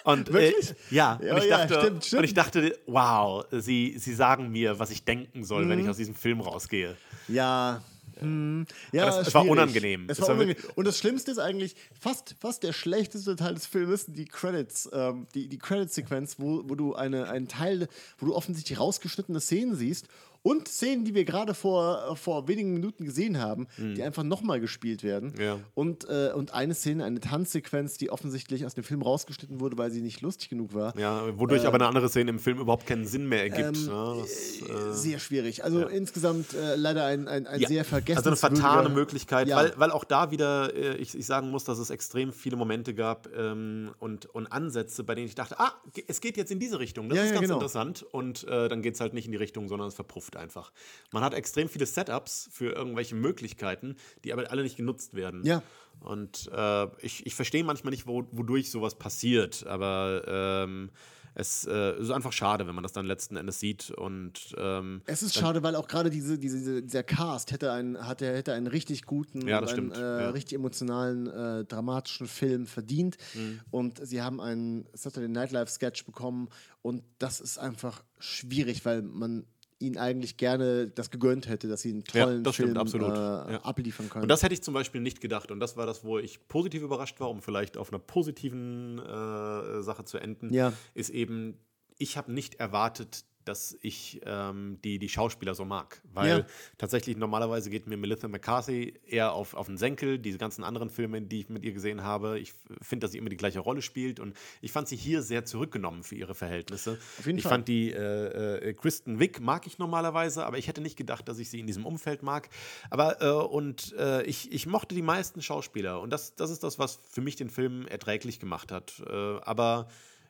[0.05, 0.71] Und, Wirklich?
[0.71, 2.19] Äh, ja, Ja, und, ich ja, dachte, stimmt, stimmt.
[2.19, 5.69] und ich dachte, wow, sie, sie sagen mir, was ich denken soll, Mhm.
[5.69, 6.97] wenn ich aus diesem Film rausgehe.
[7.29, 7.81] Ja.
[8.19, 8.65] Hm.
[8.91, 10.05] Ja, Aber es- es war unangenehm.
[10.07, 10.55] Es war unangenehm.
[10.75, 15.27] Und das Schlimmste ist eigentlich, fast, fast der schlechteste Teil des Films, die Credits, ähm,
[15.33, 17.87] die, die Credit-Sequenz, wo, wo du eine, einen Teil,
[18.19, 20.07] wo du offensichtlich rausgeschnittene Szenen siehst
[20.43, 25.01] und Szenen, die wir gerade vor, vor wenigen Minuten gesehen haben, die einfach nochmal gespielt
[25.03, 25.33] werden.
[25.35, 25.41] Mhm.
[25.41, 25.59] Ja.
[25.73, 29.89] Und, äh, und eine Szene, eine Tanzsequenz, die offensichtlich aus dem Film rausgeschnitten wurde, weil
[29.91, 30.97] sie nicht lustig genug war.
[30.99, 33.77] Ja, wodurch aber eine andere Szene im Film überhaupt keinen Sinn mehr ergibt.
[33.77, 35.63] Ähm, ja, das, äh, Sehr schwierig.
[35.63, 39.55] Also insgesamt äh, leider ein, ein, ein Ja, sehr Also eine vertane Möglichkeit, Ja.
[39.57, 42.93] weil, weil auch da wieder äh, ich, ich sagen muss, dass es extrem viele Momente
[42.93, 45.71] gab ähm, und, und Ansätze, bei denen ich dachte, ah,
[46.07, 47.07] es geht jetzt in diese Richtung.
[47.07, 47.55] Das Ja, ist ja, ganz genau.
[47.55, 48.03] interessant.
[48.11, 50.71] Und äh, dann geht es halt nicht in die Richtung, sondern es verpufft einfach.
[51.11, 55.43] Man hat extrem viele Setups für irgendwelche Möglichkeiten, die aber alle nicht genutzt werden.
[55.45, 55.61] Ja.
[55.99, 60.89] Und äh, ich, ich verstehe manchmal nicht, wo, wodurch sowas passiert, aber ähm,
[61.35, 63.89] es äh, ist einfach schade, wenn man das dann letzten Endes sieht.
[63.89, 68.05] Und ähm, Es ist schade, weil auch gerade diese, diese, diese, dieser Cast hätte einen,
[68.05, 70.29] hatte, hätte einen richtig guten, Ja, einen, äh, ja.
[70.29, 73.17] richtig emotionalen, äh, dramatischen Film verdient.
[73.33, 73.61] Mhm.
[73.71, 76.49] Und sie haben einen Saturday Night Live Sketch bekommen.
[76.81, 79.45] Und das ist einfach schwierig, weil man
[79.83, 82.93] ihnen eigentlich gerne das gegönnt hätte, dass sie einen Ja, tollen das Film stimmt.
[83.03, 83.61] Äh, Ja.
[83.63, 84.23] abliefern können.
[84.23, 85.51] Und das hätte ich zum Beispiel nicht gedacht.
[85.51, 89.81] Und das war das, wo ich positiv überrascht war, um vielleicht auf einer positiven äh,
[89.81, 90.73] Sache zu enden, Ja.
[90.93, 91.57] ist eben,
[91.97, 96.01] ich habe nicht erwartet, dass ich ähm, die, die Schauspieler so mag.
[96.13, 96.45] Weil Ja.
[96.77, 100.19] tatsächlich normalerweise geht mir Melissa McCarthy eher auf, auf den Senkel.
[100.19, 103.29] Diese ganzen anderen Filme, die ich mit ihr gesehen habe, ich finde, dass sie immer
[103.29, 104.19] die gleiche Rolle spielt.
[104.19, 106.97] Und ich fand sie hier sehr zurückgenommen für ihre Verhältnisse.
[107.19, 107.51] Auf jeden ich Fall.
[107.51, 111.39] fand die äh, äh, Kristen Wick mag ich normalerweise, aber ich hätte nicht gedacht, dass
[111.39, 112.49] ich sie in diesem Umfeld mag.
[112.89, 116.79] Aber äh, und äh, ich, ich mochte die meisten Schauspieler und das, das ist das,
[116.79, 119.01] was für mich den Film erträglich gemacht hat.
[119.07, 119.87] Äh, aber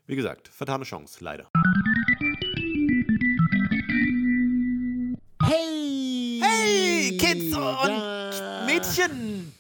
[0.08, 1.50] wie gesagt, vertane Chance, leider.
[7.34, 8.64] Kids und Ja.
[8.66, 9.54] Mädchen!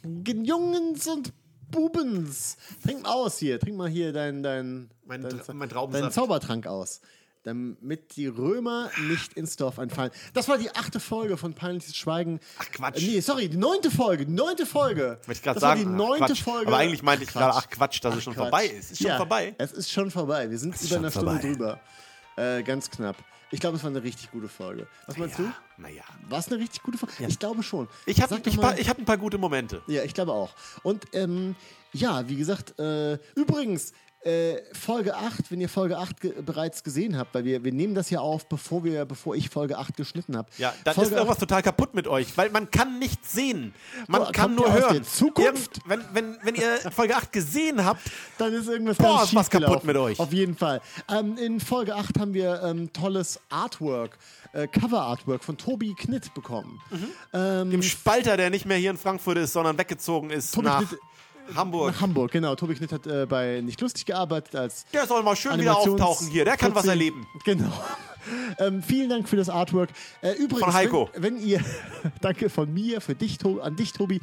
[0.45, 1.33] Jungens und
[1.71, 2.57] Bubens.
[2.83, 3.59] Trink mal aus hier.
[3.59, 6.13] Trink mal hier dein, dein, Mein dein, mein deinen Traubensaft.
[6.13, 7.01] Zaubertrank aus.
[7.43, 10.11] Damit die Römer nicht ins Dorf einfallen.
[10.33, 12.39] Das war die achte Folge von Peinliches Schweigen.
[12.57, 13.01] Ach, Quatsch.
[13.01, 14.25] Äh, nee, sorry, die neunte Folge.
[14.25, 15.17] Die neunte Folge.
[15.25, 16.41] Wollte ich gerade sagen, die ach, neunte Quatsch.
[16.41, 16.67] Folge.
[16.67, 18.43] Aber eigentlich meinte ich Ach, gerade, ach Quatsch, dass es schon Quatsch.
[18.43, 18.91] vorbei ist.
[18.91, 19.55] Ist schon ja, vorbei.
[19.57, 20.49] Es ist schon vorbei.
[20.49, 21.41] Wir sind über eine schon Stunde vorbei.
[21.41, 21.79] drüber.
[22.37, 23.17] Äh, ganz knapp.
[23.53, 24.87] Ich glaube, es war eine richtig gute Folge.
[25.05, 25.43] Was meinst du?
[25.77, 26.01] Naja.
[26.27, 27.13] War es eine richtig gute Folge?
[27.27, 27.87] Ich glaube schon.
[28.07, 29.83] Ich habe ich, mal- ich hab ein paar gute Momente.
[29.85, 30.55] Ja, ich glaube auch.
[30.81, 31.55] Und ähm,
[31.91, 33.93] ja, wie gesagt, äh, übrigens,
[34.25, 37.93] äh, Folge 8, wenn ihr Folge 8 ge bereits gesehen habt, weil wir, wir nehmen
[37.95, 40.47] das ja auf, bevor, wir, bevor ich Folge 8 geschnitten habe.
[40.57, 43.73] Ja, dann Folge ist irgendwas total kaputt mit euch, weil man kann nichts sehen.
[44.07, 45.03] Man Boah, kann nur hören.
[45.03, 45.77] Zukunft?
[45.87, 48.01] Irgend- wenn, wenn, wenn ihr Folge 8 gesehen habt,
[48.37, 49.87] dann ist irgendwas Boah, ist was kaputt gelaufen.
[49.87, 50.19] mit euch.
[50.19, 50.81] Auf jeden Fall.
[51.09, 54.17] Ähm, in Folge 8 haben wir ähm, tolles Artwork,
[54.53, 56.79] äh, Cover-Artwork von Tobi Knitt bekommen.
[57.33, 60.99] dem Spalter, der nicht mehr hier in Frankfurt ist, sondern weggezogen ist Tobi nach Knitt-
[61.55, 61.93] Hamburg.
[61.93, 62.55] Nach Hamburg, genau.
[62.55, 66.27] Tobi Knitt hat äh, bei Nicht Lustig gearbeitet als Der soll mal schön wieder auftauchen
[66.27, 66.45] hier.
[66.45, 66.89] Der kann was 14.
[66.89, 67.27] erleben.
[67.43, 67.71] Genau.
[68.57, 69.89] Ähm, vielen Dank für das Artwork.
[70.21, 71.09] Äh, übrigens, Von Heiko.
[71.13, 71.59] Wenn, wenn ihr,
[72.21, 74.21] danke von mir, für dich, an dich, Tobi.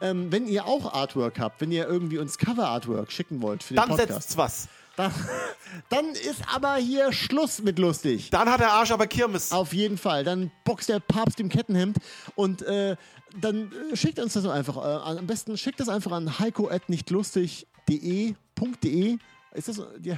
[0.00, 3.78] Ähm, wenn ihr auch Artwork habt, wenn ihr irgendwie uns Cover-Artwork schicken wollt für den
[3.78, 4.68] Dann Podcast, setzt's was.
[4.96, 5.12] dann,
[5.88, 8.30] dann ist aber hier Schluss mit lustig.
[8.30, 9.52] Dann hat der Arsch aber Kirmes.
[9.52, 10.24] Auf jeden Fall.
[10.24, 11.98] Dann boxt der Papst im Kettenhemd
[12.36, 12.96] und äh,
[13.40, 14.76] dann äh, schickt uns das einfach.
[14.76, 19.16] Äh, am besten schickt das einfach an heiko.nichtlustig.de.de.
[19.52, 20.16] Ist das ja,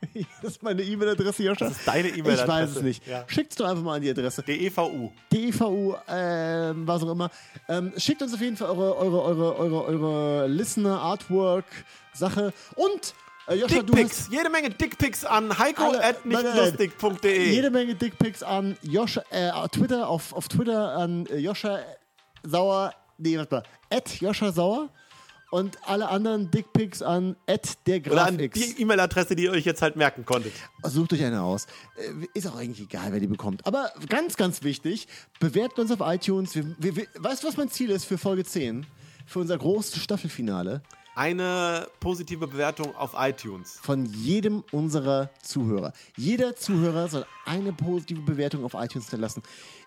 [0.42, 1.66] das ist meine E-Mail-Adresse, Joscha?
[1.66, 2.42] Das ist deine E-Mail-Adresse.
[2.42, 3.06] Ich weiß es nicht.
[3.06, 3.24] Ja.
[3.26, 4.42] Schickt es doch einfach mal an die Adresse.
[4.42, 5.10] DEVU.
[5.32, 7.30] DEVU, ähm, was auch immer.
[7.68, 11.64] Ähm, schickt uns auf jeden Fall eure, eure, eure, eure, eure Listener, Artwork,
[12.14, 13.14] Sache und
[13.48, 14.28] äh, Joscha, du hast Dickpics.
[14.30, 16.74] Jede Menge Dickpics an heiko Alle- at nein, nein, nein.
[16.78, 17.50] nichtlustig.de.
[17.50, 21.80] jede Menge Dickpics an Joscha, äh, Twitter, auf, auf Twitter an äh, Joscha
[22.42, 24.88] Sauer, nee, warte mal, at Joscha Sauer
[25.50, 29.82] und alle anderen Dickpics an at der Oder an die E-Mail-Adresse, die ihr euch jetzt
[29.82, 30.52] halt merken konntet.
[30.84, 31.66] Sucht euch eine aus.
[31.96, 33.66] Äh, Ist auch eigentlich egal, wer die bekommt.
[33.66, 35.08] Aber ganz, ganz wichtig,
[35.40, 36.54] bewertet uns auf iTunes.
[36.54, 38.86] Wir, wir, wir, weißt du, was mein Ziel ist für Folge 10?
[39.26, 40.82] Für unser großes Staffelfinale?
[41.16, 43.78] Eine positive Bewertung auf iTunes.
[43.82, 45.92] Von jedem unserer Zuhörer.
[46.16, 49.42] Jeder Zuhörer soll eine positive Bewertung auf iTunes hinterlassen.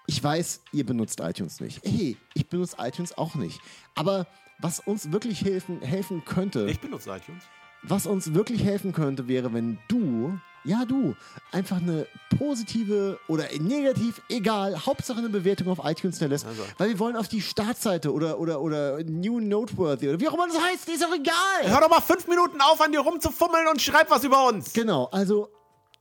[0.05, 1.81] Ich weiß, ihr benutzt iTunes nicht.
[1.83, 3.59] Hey, ich benutze iTunes auch nicht.
[3.95, 4.27] Aber
[4.59, 7.43] was uns wirklich helfen, helfen könnte, Ich benutze iTunes.
[7.83, 11.15] was uns wirklich helfen könnte, wäre, wenn du, ja du,
[11.51, 12.05] einfach eine
[12.37, 16.45] positive oder negativ, egal, Hauptsache eine Bewertung auf iTunes hinterlässt.
[16.45, 16.63] Also.
[16.77, 20.47] Weil wir wollen auf die Startseite oder, oder, oder New Noteworthy oder wie auch immer
[20.47, 21.33] das heißt, ist doch egal.
[21.63, 24.73] Hör doch mal fünf Minuten auf, an dir rumzufummeln und schreib was über uns.
[24.73, 25.49] Genau, also,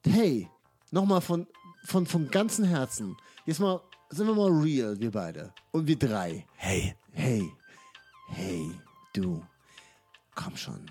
[0.04, 0.48] hey,
[0.90, 1.46] nochmal von,
[1.84, 3.16] von, von ganzem Herzen.
[3.44, 3.80] Jetzt mal,
[4.12, 5.52] sind wir mal real, wir beide.
[5.70, 6.46] Und wir drei.
[6.56, 7.52] Hey, Hey,
[8.28, 8.70] hey,
[9.12, 9.44] du,
[10.34, 10.90] komm schon.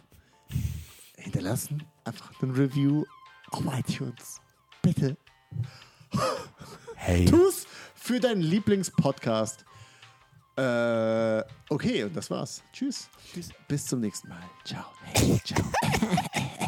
[1.17, 3.05] Hinterlassen einfach ein Review
[3.49, 4.39] auf iTunes.
[4.83, 5.17] Bitte.
[6.95, 7.25] hey.
[7.25, 7.65] Tu's
[7.95, 9.65] für deinen Lieblingspodcast.
[10.57, 12.63] Äh, okay, und das war's.
[12.71, 13.09] Tschüss.
[13.33, 13.49] Tschüss.
[13.67, 14.43] Bis zum nächsten Mal.
[14.63, 14.85] Ciao.
[15.03, 15.65] Hey, ciao.